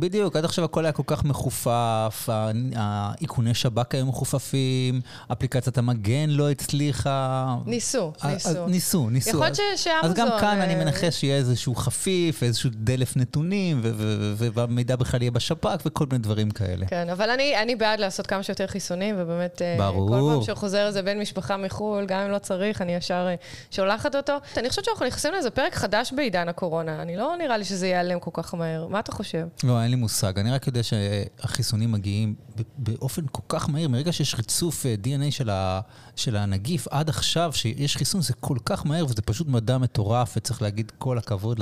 בדיוק, 0.00 0.36
עד 0.36 0.44
עכשיו 0.44 0.64
הכל 0.64 0.84
היה 0.84 0.92
כל 0.92 1.02
כך 1.06 1.24
מחופף, 1.24 2.28
האיכוני 2.76 3.54
שב"כ 3.54 3.94
היו 3.94 4.06
מחופפים, 4.06 5.00
אפליקציית 5.32 5.78
המגן 5.78 6.30
לא 6.30 6.50
הצליחה. 6.50 7.56
ניסו, 7.66 8.12
ניסו. 8.24 8.66
ניסו, 8.66 9.10
ניסו. 9.10 9.30
יכול 9.30 9.40
להיות 9.40 9.56
שאמזון... 9.56 10.10
אז 10.10 10.14
גם 10.14 10.28
כאן 10.40 10.60
אני 10.60 10.74
מנחש 10.74 11.20
שיהיה 11.20 11.36
איזשהו 11.36 11.74
חפיף, 11.74 12.42
איזשהו 12.42 12.70
דלף 12.74 13.16
נתונים, 13.16 13.80
ו... 13.82 14.45
והמידע 14.54 14.96
בכלל 14.96 15.22
יהיה 15.22 15.30
בשב"כ 15.30 15.80
וכל 15.86 16.06
מיני 16.10 16.22
דברים 16.22 16.50
כאלה. 16.50 16.86
כן, 16.86 17.10
אבל 17.10 17.30
אני, 17.30 17.62
אני 17.62 17.76
בעד 17.76 18.00
לעשות 18.00 18.26
כמה 18.26 18.42
שיותר 18.42 18.66
חיסונים, 18.66 19.14
ובאמת, 19.18 19.62
אה, 19.62 19.76
ברור. 19.78 20.08
כל 20.08 20.34
פעם 20.34 20.42
שחוזר 20.42 20.86
איזה 20.86 21.02
בן 21.02 21.18
משפחה 21.18 21.56
מחו"ל, 21.56 22.06
גם 22.06 22.20
אם 22.20 22.30
לא 22.30 22.38
צריך, 22.38 22.82
אני 22.82 22.94
ישר 22.94 23.26
אה, 23.28 23.34
שולחת 23.70 24.14
אותו. 24.14 24.32
אני 24.56 24.68
חושבת 24.68 24.84
שאנחנו 24.84 25.06
נכנסים 25.06 25.32
לאיזה 25.32 25.50
פרק 25.50 25.74
חדש 25.74 26.12
בעידן 26.16 26.48
הקורונה. 26.48 27.02
אני 27.02 27.16
לא 27.16 27.34
נראה 27.38 27.56
לי 27.56 27.64
שזה 27.64 27.86
ייעלם 27.86 28.20
כל 28.20 28.30
כך 28.34 28.54
מהר. 28.54 28.86
מה 28.88 29.00
אתה 29.00 29.12
חושב? 29.12 29.46
לא, 29.64 29.82
אין 29.82 29.90
לי 29.90 29.96
מושג. 29.96 30.38
אני 30.38 30.50
רק 30.50 30.66
יודע 30.66 30.80
שהחיסונים 30.82 31.92
מגיעים 31.92 32.34
באופן 32.78 33.22
כל 33.32 33.42
כך 33.48 33.68
מהיר. 33.68 33.88
מרגע 33.88 34.12
שיש 34.12 34.34
ריצוף 34.34 34.86
אה, 34.86 34.94
DNA 35.04 35.30
של, 35.30 35.50
ה, 35.50 35.80
של 36.16 36.36
הנגיף, 36.36 36.88
עד 36.90 37.08
עכשיו 37.08 37.52
שיש 37.52 37.96
חיסון, 37.96 38.20
זה 38.20 38.32
כל 38.40 38.56
כך 38.64 38.86
מהר, 38.86 39.04
וזה 39.04 39.22
פשוט 39.22 39.48
מדע 39.48 39.78
מטורף, 39.78 40.34
וצריך 40.36 40.62
להגיד 40.62 40.92
כל 40.98 41.18
הכבוד 41.18 41.60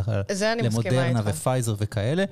למודרנה 0.63 1.21
ופייזר 1.25 1.75
וכאלה. 1.79 2.25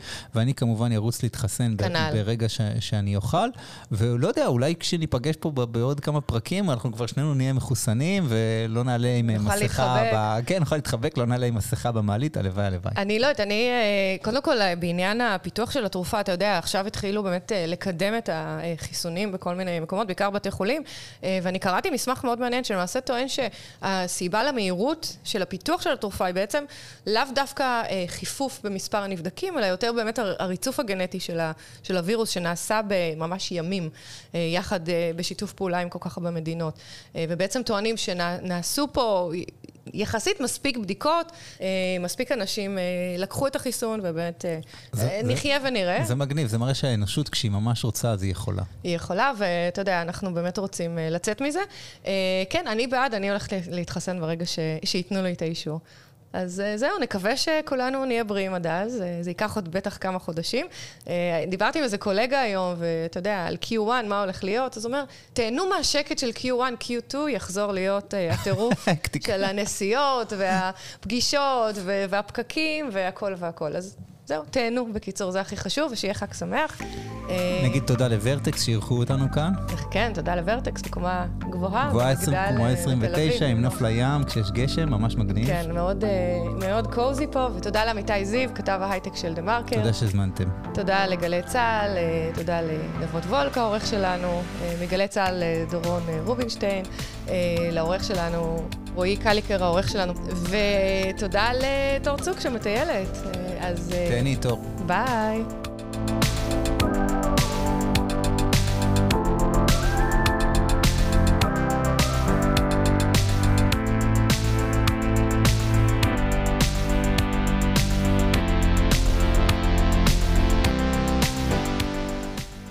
ואני 0.42 0.54
כמובן 0.54 0.92
ארוץ 0.92 1.22
להתחסן 1.22 1.74
כנל. 1.78 2.10
ברגע 2.12 2.48
ש, 2.48 2.60
שאני 2.80 3.16
אוכל. 3.16 3.48
ולא 3.92 4.28
יודע, 4.28 4.46
אולי 4.46 4.74
כשניפגש 4.80 5.36
פה 5.36 5.50
בעוד 5.50 6.00
כמה 6.00 6.20
פרקים, 6.20 6.70
אנחנו 6.70 6.92
כבר 6.92 7.06
שנינו 7.06 7.34
נהיה 7.34 7.52
מחוסנים, 7.52 8.26
ולא 8.28 8.84
נעלה 8.84 9.08
עם 9.08 9.44
מסכה... 9.44 10.02
ב... 10.14 10.40
כן, 10.46 10.58
נוכל 10.58 10.76
להתחבק, 10.76 11.18
לא 11.18 11.26
נעלה 11.26 11.46
עם 11.46 11.54
מסכה 11.54 11.92
במעלית, 11.92 12.36
הלוואי, 12.36 12.66
הלוואי. 12.66 12.92
אני 12.96 13.18
לא 13.18 13.26
יודעת, 13.26 13.40
אני, 13.40 13.68
אה, 13.68 14.16
קודם 14.22 14.42
כל, 14.42 14.60
אה, 14.60 14.76
בעניין 14.76 15.20
הפיתוח 15.20 15.70
של 15.70 15.84
התרופה, 15.84 16.20
אתה 16.20 16.32
יודע, 16.32 16.58
עכשיו 16.58 16.86
התחילו 16.86 17.22
באמת 17.22 17.52
אה, 17.52 17.66
לקדם 17.66 18.14
את 18.18 18.28
החיסונים 18.32 19.32
בכל 19.32 19.54
מיני 19.54 19.80
מקומות, 19.80 20.06
בעיקר 20.06 20.30
בתי 20.30 20.50
חולים, 20.50 20.82
ואני 21.22 21.58
קראתי 21.58 21.90
מסמך 21.90 22.24
מאוד 22.24 22.40
מעניין, 22.40 22.64
שלמעשה 22.64 23.00
טוען 23.00 23.26
שהסיבה 23.28 24.44
למהירות 24.44 25.16
של 25.24 25.42
הפיתוח 25.42 25.82
של 25.82 25.92
התרופה 25.92 26.26
היא 26.26 26.34
בעצם 26.34 26.64
לאו 27.06 27.22
דווקא 27.34 27.82
חיפוף 28.06 28.60
במספר 28.64 28.98
הנבדקים, 28.98 29.58
אלא 29.58 29.66
יותר 29.66 29.92
באמת 29.92 30.18
הריצוף 30.38 30.80
הגנטי 30.80 31.20
של, 31.20 31.40
ה, 31.40 31.52
של 31.82 31.96
הווירוס 31.96 32.30
שנעשה 32.30 32.80
בממש 32.88 33.52
ימים, 33.52 33.90
אה, 34.34 34.40
יחד 34.40 34.88
אה, 34.88 35.10
בשיתוף 35.16 35.52
פעולה 35.52 35.78
עם 35.78 35.88
כל 35.88 35.98
כך 36.00 36.16
הרבה 36.16 36.30
מדינות. 36.30 36.78
אה, 37.16 37.24
ובעצם 37.28 37.62
טוענים 37.62 37.96
שנעשו 37.96 38.88
פה 38.92 39.30
יחסית 39.94 40.40
מספיק 40.40 40.76
בדיקות, 40.76 41.32
מספיק 42.00 42.32
אנשים 42.32 42.78
לקחו 43.18 43.46
את 43.46 43.56
החיסון, 43.56 44.00
ובאמת 44.02 44.44
זה, 44.92 45.20
נחיה 45.24 45.60
זה, 45.60 45.68
ונראה. 45.68 46.04
זה 46.04 46.14
מגניב, 46.14 46.48
זה 46.48 46.58
מראה 46.58 46.74
שהאנושות, 46.74 47.28
כשהיא 47.28 47.50
ממש 47.50 47.84
רוצה, 47.84 48.10
אז 48.10 48.22
היא 48.22 48.32
יכולה. 48.32 48.62
היא 48.84 48.96
יכולה, 48.96 49.32
ואתה 49.38 49.80
יודע, 49.80 50.02
אנחנו 50.02 50.34
באמת 50.34 50.58
רוצים 50.58 50.98
לצאת 51.10 51.40
מזה. 51.42 51.60
כן, 52.50 52.66
אני 52.66 52.86
בעד, 52.86 53.14
אני 53.14 53.30
הולכת 53.30 53.52
להתחסן 53.70 54.20
ברגע 54.20 54.46
ש... 54.46 54.58
שייתנו 54.84 55.22
לי 55.22 55.32
את 55.32 55.42
האישור. 55.42 55.80
אז 56.32 56.60
אה, 56.60 56.76
זהו, 56.76 56.98
נקווה 57.00 57.36
שכולנו 57.36 58.04
נהיה 58.04 58.24
בריאים 58.24 58.54
עד 58.54 58.66
אז, 58.66 59.02
אה, 59.02 59.18
זה 59.20 59.30
ייקח 59.30 59.56
עוד 59.56 59.72
בטח 59.72 59.98
כמה 60.00 60.18
חודשים. 60.18 60.66
אה, 61.08 61.44
דיברתי 61.48 61.78
עם 61.78 61.84
איזה 61.84 61.98
קולגה 61.98 62.40
היום, 62.40 62.74
ואתה 62.78 63.18
יודע, 63.18 63.46
על 63.46 63.56
Q1, 63.62 64.06
מה 64.08 64.20
הולך 64.20 64.44
להיות, 64.44 64.76
אז 64.76 64.84
הוא 64.84 64.92
אומר, 64.92 65.04
תהנו 65.32 65.68
מהשקט 65.68 66.18
של 66.18 66.30
Q1, 66.30 66.84
Q2 66.84 67.16
יחזור 67.30 67.72
להיות 67.72 68.14
הטירוף 68.30 68.88
של 69.26 69.44
הנסיעות, 69.44 70.32
והפגישות, 70.36 71.74
והפקקים, 71.84 72.88
והכל 72.92 73.34
והכל. 73.36 73.76
אז 73.76 73.96
זהו, 74.32 74.42
תהנו, 74.50 74.92
בקיצור, 74.92 75.30
זה 75.30 75.40
הכי 75.40 75.56
חשוב, 75.56 75.92
ושיהיה 75.92 76.14
חג 76.14 76.32
שמח. 76.32 76.82
נגיד 77.64 77.82
תודה 77.82 78.08
לוורטקס 78.08 78.62
שאירחו 78.62 78.94
אותנו 78.98 79.32
כאן. 79.32 79.52
כן, 79.90 80.12
תודה 80.14 80.34
לוורטקס, 80.34 80.82
בקומה 80.82 81.26
גבוהה. 81.50 81.88
גבוהה 81.88 82.10
29, 82.10 83.46
עם 83.46 83.60
נוף 83.60 83.82
לים, 83.82 84.24
כשיש 84.24 84.50
גשם, 84.50 84.88
ממש 84.88 85.16
מגניב. 85.16 85.46
כן, 85.46 85.70
מאוד, 85.74 86.04
מאוד 86.60 86.94
קוזי 86.94 87.26
פה, 87.32 87.48
ותודה 87.56 87.84
לעמיתי 87.84 88.24
זיו, 88.24 88.50
כתב 88.54 88.78
ההייטק 88.82 89.16
של 89.16 89.34
דה 89.34 89.42
מרקר. 89.42 89.76
תודה 89.76 89.92
שהזמנתם. 89.92 90.48
תודה 90.74 91.06
לגלי 91.06 91.42
צה"ל, 91.42 91.96
תודה 92.34 92.60
לנבות 92.60 93.24
וולק, 93.24 93.58
העורך 93.58 93.86
שלנו, 93.86 94.42
מגלי 94.82 95.08
צה"ל 95.08 95.42
דורון 95.70 96.02
רובינשטיין, 96.24 96.84
לעורך 97.72 98.04
שלנו 98.04 98.68
רועי 98.94 99.16
קליקר, 99.16 99.64
העורך 99.64 99.88
שלנו, 99.88 100.12
ותודה 101.14 101.50
לתור 101.52 102.16
צוק 102.16 102.40
שמטיילת. 102.40 103.18
אז... 103.60 103.94
תהני 104.08 104.36
תור. 104.36 104.60
ביי. 104.86 105.42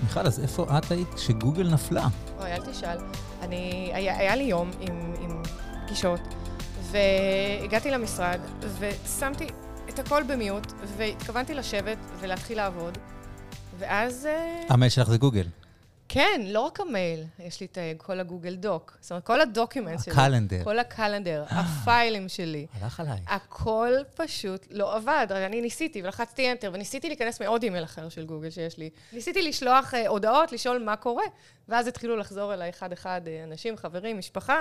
מיכל, 0.02 0.26
אז 0.26 0.40
איפה 0.40 0.66
את 0.78 0.90
היית 0.90 1.14
כשגוגל 1.14 1.68
נפלה? 1.68 2.06
אוי, 2.40 2.52
אל 2.52 2.60
תשאל. 2.72 2.98
אני, 3.42 3.90
היה, 3.94 4.18
היה 4.18 4.36
לי 4.36 4.44
יום 4.44 4.70
עם, 4.80 4.88
עם 4.88 5.11
פגישות. 5.92 6.20
והגעתי 6.90 7.90
למשרד, 7.90 8.40
ושמתי 8.78 9.46
את 9.88 9.98
הכל 9.98 10.22
ב 10.22 10.30
mute, 10.30 10.72
והתכוונתי 10.96 11.54
לשבת 11.54 11.98
ולהתחיל 12.20 12.56
לעבוד, 12.56 12.98
ואז... 13.78 14.26
אה, 14.26 14.62
המייל 14.68 14.90
שלך 14.90 15.08
זה 15.08 15.18
גוגל. 15.18 15.46
כן, 16.08 16.40
לא 16.44 16.60
רק 16.60 16.80
המייל, 16.80 17.24
יש 17.38 17.60
לי 17.60 17.66
את 17.66 17.78
אה, 17.78 17.92
כל 17.96 18.20
הגוגל 18.20 18.54
doc. 18.54 18.96
זאת 19.00 19.10
אומרת, 19.10 19.24
כל 19.24 19.40
ה 19.40 19.47
document 19.47 20.02
שלי. 20.02 20.12
הקלנדר. 20.12 20.64
כל 20.64 20.78
הקלנדר, 20.78 21.44
הפיילים 21.48 22.28
שלי. 22.28 22.66
הלך 22.80 23.00
עליי. 23.00 23.20
הכל 23.26 23.92
פשוט 24.14 24.66
לא 24.70 24.96
עבד. 24.96 25.26
אני 25.30 25.60
ניסיתי 25.60 26.02
ולחצתי 26.02 26.52
Enter, 26.52 26.66
וניסיתי 26.72 27.08
להיכנס 27.08 27.40
מעוד 27.40 27.62
אימייל 27.62 27.84
אחר 27.84 28.08
של 28.08 28.24
גוגל 28.24 28.50
שיש 28.50 28.78
לי. 28.78 28.90
ניסיתי 29.12 29.42
לשלוח 29.42 29.94
הודעות, 30.08 30.52
לשאול 30.52 30.78
מה 30.84 30.96
קורה, 30.96 31.24
ואז 31.68 31.86
התחילו 31.86 32.16
לחזור 32.16 32.54
אליי 32.54 32.70
אחד-אחד 32.70 33.20
אנשים, 33.44 33.76
חברים, 33.76 34.18
משפחה, 34.18 34.60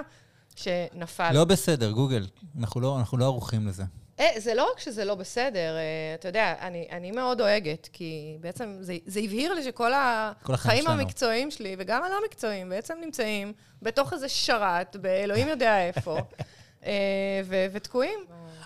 שנפל. 0.55 1.31
לא 1.33 1.45
בסדר, 1.45 1.91
גוגל. 1.91 2.27
אנחנו 2.59 2.81
לא, 2.81 2.99
אנחנו 2.99 3.17
לא 3.17 3.25
ערוכים 3.25 3.67
לזה. 3.67 3.83
אה, 4.21 4.29
זה 4.37 4.53
לא 4.53 4.71
רק 4.73 4.79
שזה 4.79 5.05
לא 5.05 5.15
בסדר, 5.15 5.75
אה, 5.77 6.15
אתה 6.15 6.27
יודע, 6.27 6.55
אני, 6.61 6.87
אני 6.91 7.11
מאוד 7.11 7.37
דואגת, 7.37 7.89
כי 7.93 8.37
בעצם 8.41 8.77
זה, 8.81 8.97
זה 9.05 9.19
הבהיר 9.19 9.53
לי 9.53 9.63
שכל 9.63 9.91
החיים 9.93 10.87
המקצועיים 10.87 11.51
שלי, 11.51 11.75
וגם 11.79 12.03
הלא 12.03 12.15
מקצועיים, 12.25 12.69
בעצם 12.69 12.93
נמצאים 13.01 13.53
בתוך 13.81 14.13
איזה 14.13 14.29
שרת, 14.29 14.95
באלוהים 14.95 15.47
יודע 15.47 15.87
איפה, 15.87 16.17
אה, 16.85 17.41
ו, 17.45 17.65
ותקועים. 17.73 18.19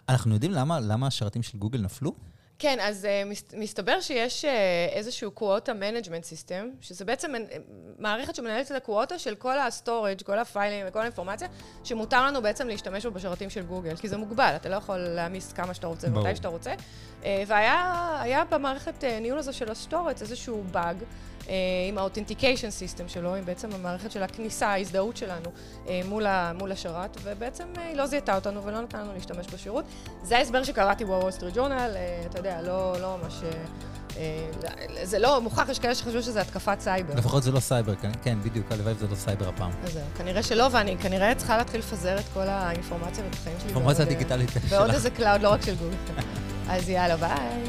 אנחנו 0.09 0.33
יודעים 0.33 0.51
למה, 0.51 0.79
למה 0.79 1.07
השרתים 1.07 1.43
של 1.43 1.57
גוגל 1.57 1.81
נפלו? 1.81 2.15
כן, 2.59 2.77
אז 2.81 3.07
uh, 3.07 3.57
מסתבר 3.57 4.01
שיש 4.01 4.45
uh, 4.45 4.47
איזשהו 4.93 5.31
quota 5.31 5.73
management 5.73 6.23
system, 6.23 6.69
שזה 6.81 7.05
בעצם 7.05 7.33
מערכת 7.99 8.35
שמנהלת 8.35 8.71
את 8.71 8.75
ה 8.75 8.82
quota 8.82 9.19
של 9.19 9.35
כל 9.35 9.59
ה 9.59 9.66
storage, 9.66 10.21
כל 10.21 10.39
ה 10.39 10.46
file 10.46 10.72
ים 10.72 10.85
וכל 10.89 10.99
האינפורמציה, 10.99 11.47
שמותר 11.83 12.25
לנו 12.25 12.41
בעצם 12.41 12.67
להשתמש 12.67 13.05
בו 13.05 13.11
בשרתים 13.11 13.49
של 13.49 13.61
גוגל, 13.61 13.95
כי 13.95 14.07
זה 14.07 14.17
מוגבל, 14.17 14.53
אתה 14.55 14.69
לא 14.69 14.75
יכול 14.75 14.97
להעמיס 14.97 15.53
כמה 15.53 15.73
שאתה 15.73 15.87
רוצה 15.87 16.07
ומתי 16.07 16.35
שאתה 16.35 16.47
רוצה. 16.47 16.73
Uh, 17.21 17.25
והיה 17.47 18.43
במערכת 18.49 19.03
uh, 19.03 19.21
ניהול 19.21 19.39
הזו 19.39 19.53
של 19.53 19.71
ה 19.71 19.77
storage 19.77 20.21
איזשהו 20.21 20.63
באג. 20.71 20.97
אה, 21.49 21.53
עם 21.89 21.97
ה 21.97 22.02
authentication 22.02 22.69
system 22.69 23.07
שלו, 23.07 23.35
עם 23.35 23.45
בעצם 23.45 23.69
המערכת 23.73 24.11
של 24.11 24.23
הכניסה, 24.23 24.67
ההזדהות 24.67 25.17
שלנו 25.17 25.51
אה, 25.87 26.01
מול, 26.05 26.25
ה, 26.25 26.51
מול 26.59 26.71
השרת, 26.71 27.17
ובעצם 27.23 27.63
אה, 27.77 27.87
היא 27.87 27.95
לא 27.95 28.05
זיהתה 28.05 28.35
אותנו 28.35 28.63
ולא 28.63 28.81
נתנה 28.81 29.01
לנו 29.01 29.13
להשתמש 29.13 29.47
בשירות. 29.53 29.85
זה 30.23 30.37
ההסבר 30.37 30.63
שקראתי 30.63 31.05
בוול 31.05 31.31
סטריט 31.31 31.55
ג'ורנל, 31.55 31.91
אתה 32.29 32.39
יודע, 32.39 32.61
לא, 32.61 32.95
לא 33.01 33.17
ממש... 33.23 33.33
זה 35.03 35.19
לא 35.19 35.41
מוכח, 35.41 35.69
יש 35.69 35.79
כאלה 35.79 35.95
שחשבו 35.95 36.21
שזה 36.21 36.41
התקפת 36.41 36.79
סייבר. 36.79 37.13
לפחות 37.15 37.43
זה 37.43 37.51
לא 37.51 37.59
סייבר, 37.59 37.95
כן, 37.95 38.11
כן 38.23 38.37
בדיוק, 38.43 38.71
הלוואי 38.71 38.93
וזה 38.93 39.07
לא 39.07 39.15
סייבר 39.15 39.49
הפעם. 39.49 39.71
אז 39.83 39.93
זהו, 39.93 40.03
כנראה 40.17 40.43
שלא, 40.43 40.67
ואני 40.71 40.97
כנראה 40.97 41.35
צריכה 41.35 41.57
להתחיל 41.57 41.79
לפזר 41.79 42.19
את 42.19 42.23
כל 42.33 42.47
האינפורמציה 42.47 43.23
ואת 43.23 43.33
החיים 43.33 43.55
שלי. 43.59 43.67
אינפורמציה 43.67 44.05
דיגיטלית 44.05 44.49
שלך. 44.53 44.63
ועוד 44.69 44.89
איזה 44.89 45.09
cloud, 45.09 45.41
לא 45.41 45.49
רק 45.49 45.61
של 45.61 45.75
גוגל. 45.75 45.95
אז 46.73 46.89
יאללה, 46.89 47.17
ביי. 47.17 47.63